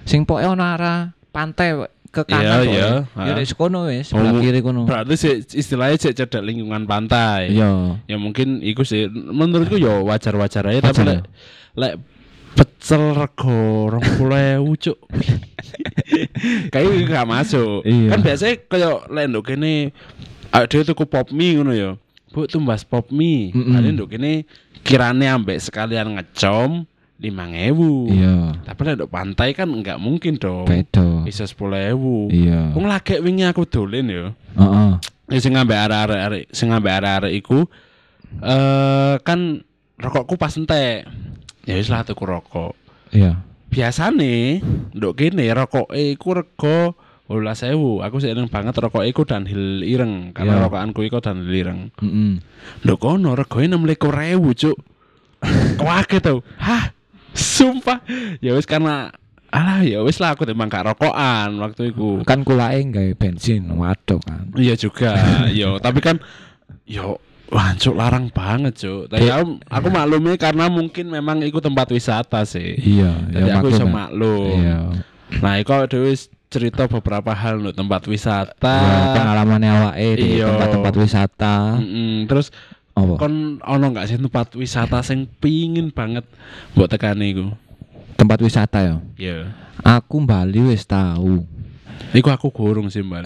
Sing 0.10 0.26
ono 0.26 0.62
arah 0.66 1.13
pantai 1.30 1.86
ke 2.13 2.21
kanan 2.30 2.62
pokoke. 2.62 2.78
iya. 2.78 2.88
Ya 3.10 3.34
Ha. 3.34 3.41
wis 3.41 3.52
kono 3.58 3.80
wis, 3.89 4.13
sebelah 4.13 4.32
Oh, 4.32 4.39
kiri 4.39 4.62
kono. 4.62 4.86
Berarti 4.86 5.17
sih 5.17 5.34
istilahnya 5.58 5.97
sih 5.97 6.13
cedek 6.13 6.45
lingkungan 6.45 6.86
pantai. 6.86 7.49
Iya. 7.49 7.97
Ya 8.06 8.17
mungkin 8.21 8.62
iku 8.62 8.86
sih 8.86 9.10
menurutku 9.10 9.82
ya 9.82 9.97
wajar-wajar 10.06 10.69
aja 10.69 10.80
tapi 10.86 11.02
lek 11.10 11.19
lek 11.73 11.93
pecel 12.54 13.17
rego 13.17 13.89
20.000 13.97 14.62
cuk. 14.78 14.97
Kayak 16.73 17.10
gak 17.10 17.26
masuk. 17.28 17.82
Iya. 17.82 18.10
Kan 18.13 18.19
biasanya 18.21 18.56
kayak 18.69 18.95
lek 19.10 19.26
nduk 19.34 19.43
kene 19.49 19.73
dhewe 20.69 20.84
tuku 20.86 21.04
pop 21.10 21.34
mie 21.34 21.58
ngono 21.58 21.73
ya. 21.73 21.97
Bu 22.30 22.45
tumbas 22.45 22.86
pop 22.86 23.10
mie. 23.10 23.49
Mm-mm. 23.58 23.73
Ada 23.73 23.89
nduk 23.89 24.13
kene 24.13 24.45
kirane 24.86 25.26
ambek 25.26 25.58
sekalian 25.58 26.13
ngecom 26.19 26.86
5.000. 27.24 28.12
Iya. 28.12 28.36
Tapi 28.68 28.80
lek 28.84 28.96
nduk 29.00 29.12
pantai 29.12 29.56
kan 29.56 29.72
enggak 29.72 29.96
mungkin 29.96 30.36
dong. 30.36 30.68
Beda. 30.68 31.24
Bisa 31.24 31.48
10.000. 31.48 31.96
Iya. 32.30 32.76
Wong 32.76 32.86
lagek 32.86 33.24
wingi 33.24 33.48
aku 33.48 33.64
dolen 33.64 34.12
ya. 34.12 34.26
Heeh. 34.60 34.92
Ya 35.32 35.40
sing 35.40 35.56
ngambek 35.56 35.80
arek-arek 35.88 36.46
sing 36.52 36.68
ngambek 36.70 36.94
arek-arek 37.00 37.32
iku 37.34 37.64
eh 38.44 39.16
kan 39.24 39.64
rokokku 39.96 40.36
pas 40.36 40.52
entek. 40.54 41.08
Ya 41.64 41.80
wis 41.80 41.88
lah 41.88 42.04
tuku 42.04 42.28
rokok. 42.28 42.76
Iya. 43.16 43.40
Biasane 43.72 44.60
nduk 44.92 45.16
kene 45.16 45.48
rokoke 45.56 45.96
iku 45.96 46.36
rego 46.38 46.94
12.000. 47.32 48.04
Aku 48.06 48.20
sih 48.22 48.30
eling 48.30 48.52
banget 48.52 48.78
rokoke 48.78 49.08
iku 49.08 49.24
Dunhill 49.26 49.82
ireng 49.82 50.36
karena 50.36 50.60
Iya. 50.60 50.64
rokokanku 50.68 51.02
iku 51.02 51.18
Dunhill 51.18 51.56
ireng. 51.56 51.80
Heeh. 51.98 52.38
Nduk 52.84 53.00
kono 53.00 53.34
regone 53.34 53.74
26.000, 53.74 54.38
Cuk. 54.54 54.78
Kaget 55.82 56.22
tau. 56.22 56.40
Hah? 56.56 56.93
Sumpah. 57.34 58.00
Ya 58.39 58.54
wis 58.54 58.65
karena 58.65 59.12
alah 59.54 59.86
ya 59.86 60.02
wis 60.02 60.17
lah 60.17 60.34
aku 60.34 60.50
timbang 60.50 60.65
gak 60.69 60.89
rokokan 60.89 61.62
waktu 61.62 61.93
itu. 61.93 62.26
Kan 62.26 62.41
kulake 62.41 62.82
gawe 62.89 63.12
bensin 63.13 63.69
waduh 63.74 64.17
kan. 64.22 64.50
Iya 64.58 64.74
juga, 64.74 65.13
yo. 65.54 65.78
Tapi 65.78 66.02
kan, 66.02 66.17
yo, 66.89 67.22
wancuk 67.54 67.93
larang 67.93 68.34
banget 68.34 68.74
cuk. 68.82 69.13
Tapi 69.13 69.30
aku, 69.30 69.62
aku 69.69 69.88
maklumnya 69.93 70.36
karena 70.41 70.65
mungkin 70.74 71.06
memang 71.13 71.46
itu 71.46 71.62
tempat 71.62 71.86
wisata 71.93 72.41
sih. 72.50 72.74
Iya, 72.82 73.13
Jadi 73.30 73.50
aku 73.54 73.67
bisa 73.69 73.86
maklum, 73.86 73.93
maklum. 73.93 74.58
Iya. 74.58 74.80
Nah, 75.41 75.54
itu 75.62 75.74
dewi 75.89 76.13
cerita 76.50 76.86
beberapa 76.86 77.34
hal 77.34 77.62
untuk 77.62 77.74
tempat 77.78 78.02
wisata. 78.06 78.78
Ya, 78.78 78.98
pengalamannya 79.17 79.69
awake 79.69 80.17
di 80.17 80.28
Iya. 80.38 80.50
tempat-tempat 80.54 80.93
wisata. 80.98 81.58
Mm-mm. 81.82 82.26
Terus 82.30 82.54
Apa? 82.94 83.18
kon 83.18 83.58
ono 83.66 83.86
nggak 83.90 84.06
sih 84.06 84.18
tempat 84.22 84.54
wisata 84.54 85.02
sing 85.02 85.26
pingin 85.42 85.90
banget 85.90 86.26
buat 86.78 86.86
tekani 86.90 87.34
iku? 87.34 87.46
Tempat 88.14 88.38
wisata 88.46 88.80
ya. 88.86 88.96
Iya. 89.18 89.38
Aku 89.82 90.22
Bali 90.22 90.62
wis 90.70 90.86
tahu. 90.86 91.42
Iku 92.14 92.30
aku 92.30 92.54
gurung 92.54 92.94
sih 92.94 93.02
mbak. 93.02 93.26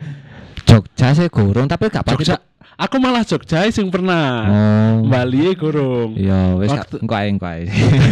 Jogja 0.68 1.12
sih 1.12 1.28
gorong 1.28 1.68
tapi 1.68 1.92
gak 1.92 2.08
pasti. 2.08 2.24
Jogja, 2.24 2.40
aku 2.80 2.96
malah 2.96 3.22
Jogja 3.28 3.68
sing 3.68 3.92
pernah. 3.92 4.48
Oh. 4.48 4.94
Bali 5.12 5.52
gurung. 5.52 6.16
Iya, 6.16 6.56
wis 6.56 6.72
Waktu- 6.72 7.04
engko 7.04 7.14
ae 7.14 7.26
engko 7.28 7.46
ae. 7.46 7.62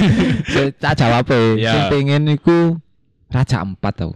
Saya 0.52 0.68
tak 0.76 1.00
jawab 1.00 1.24
e. 1.32 1.64
Iya. 1.64 1.72
Sing 1.72 1.82
pengen 1.88 2.28
iku 2.28 2.76
Raja 3.32 3.64
Ampat 3.64 4.04
tau. 4.04 4.12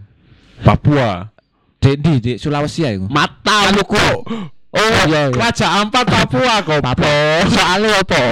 Papua. 0.61 1.33
Di 1.81 1.97
di, 1.97 2.13
di 2.21 2.31
Sulawesi 2.37 2.85
ya 2.85 2.93
iku. 2.93 3.09
Mata 3.09 3.73
kok. 3.81 4.21
Oh 4.75 4.83
iya. 4.83 5.03
iya. 5.07 5.21
Raja 5.31 5.67
Ampat 5.79 6.05
Papua 6.07 6.55
kok. 6.61 6.83
Apa? 6.83 7.11
Soalnya 7.47 8.03
apa? 8.03 8.23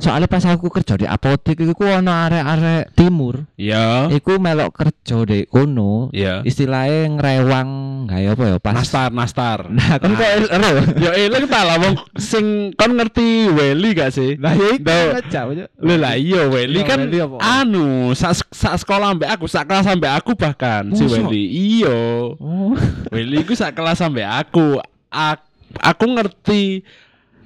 Soalnya 0.00 0.32
pas 0.32 0.40
aku 0.48 0.72
kerja 0.72 0.96
di 0.96 1.04
apotek 1.04 1.60
iku 1.60 1.84
ono 1.84 2.08
arek-arek 2.08 2.96
timur. 2.96 3.44
Iya. 3.60 4.08
Iku 4.08 4.40
melok 4.40 4.72
kerja 4.72 5.28
di 5.28 5.44
kono. 5.44 6.08
Iya. 6.16 6.40
Istilahnya 6.40 7.20
ngerewang 7.20 7.68
gawe 8.08 8.26
apa 8.32 8.44
ya 8.48 8.56
pas. 8.56 8.74
Nastar, 8.80 9.12
nastar. 9.12 9.68
Nah, 9.68 10.00
kan 10.00 10.16
kok 10.16 10.24
ero. 10.24 10.70
Ya 11.04 11.12
eling 11.20 11.44
ta 11.52 11.68
lah 11.68 11.76
wong 11.76 12.00
sing 12.16 12.72
kon 12.80 12.96
ngerti 12.96 13.52
Weli 13.52 13.92
gak 13.92 14.16
sih? 14.16 14.40
Lah 14.40 14.56
ya 14.56 14.68
iku 14.72 14.88
aja. 14.88 15.40
aja. 15.52 15.64
Lho 15.76 15.94
lah 16.00 16.16
iya 16.16 16.48
Weli 16.48 16.80
Iya, 16.80 16.88
kan 16.88 16.98
Weli 17.04 17.20
anu 17.36 18.16
sak 18.16 18.40
sak 18.56 18.80
sekolah 18.80 19.12
ambek 19.12 19.28
aku, 19.36 19.44
sak 19.52 19.68
kelas 19.68 19.84
ambek 19.84 20.16
aku 20.16 20.32
bahkan 20.32 20.88
si? 20.96 21.04
Weli. 21.04 21.44
Iya. 21.76 21.98
Oh. 22.40 22.72
Weli 23.12 23.44
iku 23.44 23.52
sak 23.52 23.76
kelas 23.76 24.00
ambek 24.00 24.24
aku. 24.24 24.80
Ak- 25.12 25.49
aku 25.78 26.04
ngerti 26.10 26.82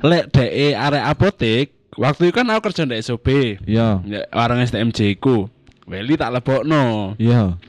lek 0.00 0.32
DE 0.32 0.72
arek 0.72 1.04
apotek 1.04 1.66
waktu 1.94 2.28
itu 2.28 2.34
kan 2.34 2.48
aku 2.48 2.70
kerja 2.70 2.84
di 2.84 2.96
SOB 2.96 3.28
Iya. 3.64 4.00
ya, 4.02 4.20
warung 4.32 4.60
STMJ 4.60 5.18
ku 5.18 5.48
Weli 5.84 6.16
tak 6.16 6.32
lebokno 6.32 7.12
Iya. 7.20 7.60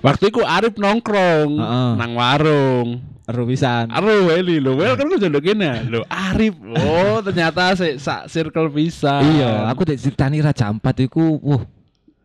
waktu 0.00 0.28
itu 0.28 0.44
Arif 0.44 0.76
nongkrong 0.76 1.50
Heeh. 1.56 1.90
nang 1.96 2.12
warung 2.14 2.88
Ero 3.30 3.46
pisan. 3.46 3.86
Aduh 3.94 4.26
Weli 4.26 4.58
lo, 4.58 4.74
Wel 4.74 4.98
kan 4.98 5.06
kerja 5.06 5.30
ndok 5.30 5.46
kene. 5.46 5.86
Lo 5.86 6.02
Arif. 6.10 6.50
Oh, 6.58 7.22
ternyata 7.22 7.78
se 7.78 7.94
sak 7.94 8.26
circle 8.26 8.66
bisa. 8.66 9.22
Iya, 9.22 9.70
aku 9.70 9.86
diceritani 9.86 10.42
Raja 10.42 10.66
Ampat 10.66 10.98
iku, 11.06 11.38
wah, 11.38 11.62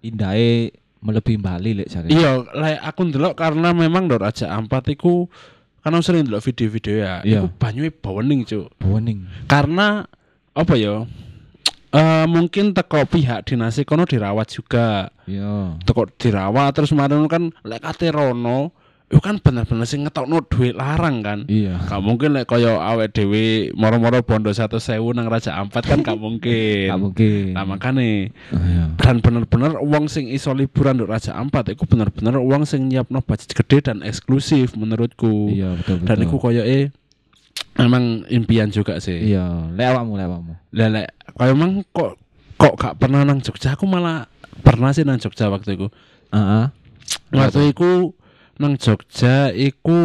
indahe 0.01 0.73
melebihi 1.05 1.37
Bali 1.37 1.77
lek 1.77 1.93
jare. 1.93 2.09
Iya, 2.09 2.41
lek 2.49 2.81
aku 2.81 3.05
ndelok 3.05 3.37
karena 3.37 3.69
memang 3.69 4.09
Ndor 4.09 4.25
Raja 4.25 4.49
Ampat 4.49 4.89
iku 4.89 5.29
kan 5.85 5.93
aku 5.93 6.01
sering 6.01 6.25
ndelok 6.25 6.41
video-video 6.41 6.93
ya. 6.97 7.13
Iya. 7.21 7.45
Iku 7.45 7.61
banyune 7.61 7.93
bawening, 7.93 8.41
Cuk. 8.41 8.73
Boning. 8.81 9.29
Karena 9.45 10.01
apa 10.57 10.73
ya? 10.73 11.05
Eh 11.95 12.27
mungkin 12.27 12.75
teko 12.75 13.07
pihak 13.07 13.47
dinas 13.47 13.79
kono 13.87 14.03
dirawat 14.03 14.51
juga. 14.51 15.15
Iya. 15.23 15.79
Teko 15.79 16.11
dirawat 16.19 16.75
terus 16.75 16.91
kemarin 16.91 17.23
kan 17.31 17.55
lek 17.63 17.87
kate 17.87 18.11
rono 18.11 18.75
itu 19.15 19.23
kan 19.23 19.39
bener-bener 19.39 19.87
sing 19.87 20.03
ngetokno 20.03 20.43
duit 20.43 20.75
larang 20.75 21.23
kan. 21.23 21.47
Iya. 21.47 21.79
Gak 21.87 22.03
mungkin 22.03 22.35
lek 22.35 22.51
kaya 22.51 22.75
awet 22.75 23.15
dewi 23.15 23.71
moro-moro 23.71 24.19
bondo 24.27 24.51
satu 24.51 24.75
sewu 24.75 25.15
nang 25.15 25.31
Raja 25.31 25.55
Ampat 25.55 25.87
kan 25.87 26.03
gak 26.03 26.19
mungkin. 26.19 26.87
Gak 26.91 26.99
mungkin. 26.99 27.55
Nah 27.55 27.63
makanya 27.63 28.27
Oh, 28.51 28.59
iya. 28.59 28.91
dan 28.99 29.23
bener-bener 29.23 29.79
uang 29.79 30.11
sing 30.11 30.27
iso 30.27 30.51
liburan 30.51 30.99
di 30.99 31.07
Raja 31.07 31.31
Ampat 31.31 31.71
itu 31.71 31.87
bener-bener 31.87 32.35
uang 32.43 32.67
sing 32.67 32.91
nyiapno 32.91 33.23
budget 33.23 33.55
gede 33.55 33.87
dan 33.87 34.03
eksklusif 34.03 34.75
menurutku. 34.75 35.47
Iya, 35.47 35.79
betul 35.79 36.03
betul. 36.03 36.07
Dan 36.11 36.17
iku 36.27 36.35
koyo 36.35 36.67
eh 36.67 36.91
emang 37.79 38.27
impian 38.27 38.67
juga 38.67 38.99
sih. 38.99 39.31
Iya, 39.31 39.71
lek 39.79 39.95
awakmu 39.95 40.19
lek 40.19 40.27
awakmu. 40.27 40.53
Lah 40.75 40.89
lek 40.91 41.07
emang 41.39 41.87
kok 41.95 42.19
kok 42.59 42.73
gak 42.75 42.99
pernah 42.99 43.23
nang 43.23 43.39
Jogja 43.39 43.79
aku 43.79 43.87
malah 43.87 44.27
pernah 44.59 44.91
sih 44.91 45.07
nang 45.07 45.23
Jogja 45.23 45.47
waktu 45.47 45.79
itu. 45.79 45.87
Heeh. 46.35 46.67
Waktu 47.31 47.71
itu 47.71 48.11
nang 48.55 48.79
Jogja 48.79 49.51
iku 49.51 49.99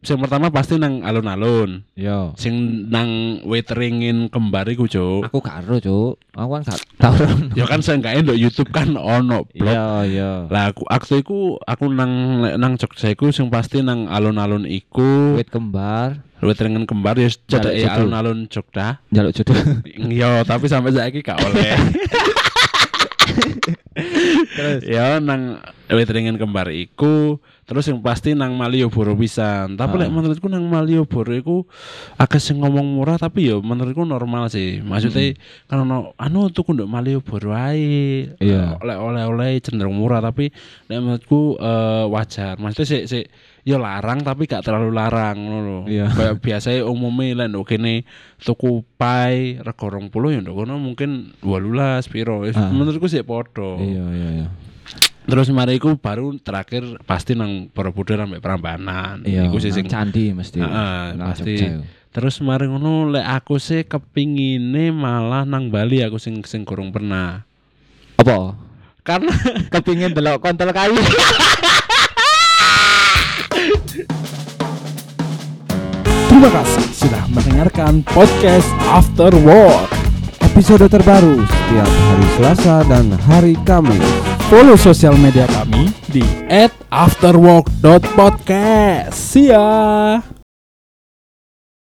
sing 0.00 0.16
pertama 0.16 0.48
pasti 0.48 0.80
nang 0.80 1.04
alun-alun. 1.04 1.84
Yo. 1.92 2.32
Sing 2.40 2.86
nang 2.88 3.38
waiteringin 3.44 4.32
kembar 4.32 4.64
iku, 4.72 4.88
Cuk. 4.88 5.28
Aku 5.28 5.44
gak 5.44 5.60
ero, 5.62 5.76
Cuk. 5.76 6.14
Aku 6.32 6.50
kan 6.56 6.62
gak 6.64 6.80
tau. 6.96 7.14
Ya 7.52 7.68
kan 7.68 7.84
seenggaknya 7.84 8.24
ndok 8.32 8.40
YouTube 8.40 8.72
kan 8.72 8.96
ono 8.96 9.44
blog. 9.52 9.76
Iya, 9.76 9.88
iya. 10.08 10.30
Lah 10.48 10.72
aku 10.72 10.88
aku 10.88 11.04
iku 11.20 11.38
aku 11.62 11.84
nang 11.92 12.42
nang 12.56 12.80
Jogja 12.80 13.12
iku 13.12 13.28
sing 13.28 13.52
pasti 13.52 13.84
nang 13.84 14.08
alun-alun 14.08 14.64
iku 14.64 15.36
Wit 15.36 15.52
kembar, 15.52 16.24
waiteringin 16.40 16.88
kembar 16.88 17.20
ya 17.20 17.28
judul. 17.28 17.70
alun-alun 17.84 18.48
Jogja. 18.48 19.04
jaluk 19.12 19.36
jodoh. 19.36 19.54
Yo, 20.20 20.42
tapi 20.48 20.64
sampai 20.66 20.96
saiki 20.96 21.20
gak 21.20 21.38
oleh. 21.44 21.76
Terus 24.50 24.82
ya 24.86 25.20
nang 25.20 25.60
waiteringin 25.90 26.40
kembar 26.40 26.72
iku 26.72 27.36
terus 27.70 27.86
yang 27.86 28.02
pasti 28.02 28.34
nang 28.34 28.58
Malioboro 28.58 29.14
pisan 29.14 29.78
tapi 29.78 29.94
Ah. 29.94 30.00
lek 30.02 30.10
menurutku 30.10 30.50
nang 30.50 30.66
Malioboro 30.66 31.30
iku 31.30 31.56
akeh 32.16 32.36
sing 32.36 32.58
ngomong 32.58 32.82
murah 32.90 33.14
tapi 33.14 33.46
ya 33.46 33.56
menurutku 33.56 34.02
normal 34.02 34.50
sih 34.50 34.82
maksudnya 34.82 35.38
kan 35.64 35.86
ono 35.86 36.18
anu 36.18 36.50
tuku 36.50 36.74
nduk 36.74 36.90
Malioboro 36.90 37.54
ae 37.54 38.26
Iya. 38.36 38.74
oleh 38.76 38.96
oleh-oleh 38.98 39.62
cenderung 39.62 39.94
murah 39.94 40.18
tapi 40.18 40.50
lek 40.84 40.98
menurutku 40.98 41.54
eh, 41.56 42.04
wajar 42.04 42.58
maksudnya 42.58 42.84
sih 42.84 43.02
sih 43.06 43.22
ya 43.60 43.76
larang 43.76 44.18
tapi 44.20 44.44
gak 44.44 44.64
terlalu 44.64 44.90
larang 44.90 45.38
ngono 45.38 45.78
Iya. 45.86 46.10
kayak 46.10 46.42
biasanya 46.42 46.82
umumnya 46.82 47.38
lek 47.38 47.48
nduk 47.48 47.70
kene 47.70 48.02
tuku 48.36 48.82
pai 48.96 49.56
rego 49.56 49.86
20 49.86 50.10
ya 50.32 50.40
nduk 50.40 50.58
kono 50.58 50.74
mungkin 50.74 51.38
18 51.38 52.02
piro 52.04 52.42
Ah. 52.50 52.66
menurutku 52.66 53.06
sih 53.06 53.22
podo 53.22 53.78
Iya, 53.78 54.04
iya, 54.10 54.28
iya. 54.42 54.48
Terus 55.30 55.46
mari 55.54 55.78
iku 55.78 55.94
baru 55.94 56.34
terakhir 56.42 56.82
pasti 57.06 57.38
nang 57.38 57.70
Borobudur 57.70 58.18
sampai 58.18 58.42
Prambanan. 58.42 59.22
Iya, 59.22 59.46
Iku 59.46 59.62
sing 59.62 59.86
candi 59.86 60.34
mesti. 60.34 60.58
Heeh, 60.58 61.14
pasti. 61.14 61.54
Terus 62.10 62.42
mari 62.42 62.66
ngono 62.66 63.06
lek 63.14 63.22
aku 63.22 63.62
sih 63.62 63.86
kepingine 63.86 64.90
malah 64.90 65.46
nang 65.46 65.70
Bali 65.70 66.02
aku 66.02 66.18
sing 66.18 66.42
sing 66.42 66.66
kurang 66.66 66.90
pernah. 66.90 67.46
Apa? 68.18 68.58
Karena 69.06 69.30
Kepingin 69.72 70.10
delok 70.10 70.42
kontol 70.42 70.74
kayu. 70.74 70.98
Terima 76.26 76.50
kasih 76.50 76.84
sudah 76.90 77.24
mendengarkan 77.30 78.02
podcast 78.02 78.66
After 78.90 79.30
Work. 79.46 79.94
Episode 80.42 80.90
terbaru 80.90 81.38
setiap 81.46 81.86
hari 81.86 82.26
Selasa 82.34 82.76
dan 82.90 83.06
hari 83.30 83.54
Kamis. 83.62 84.29
Follow 84.50 84.74
sosial 84.74 85.14
media 85.14 85.46
kami 85.46 85.94
di 86.10 86.26
@afterwork.podcast. 86.90 89.14
See 89.14 89.54
ya. 89.54 90.18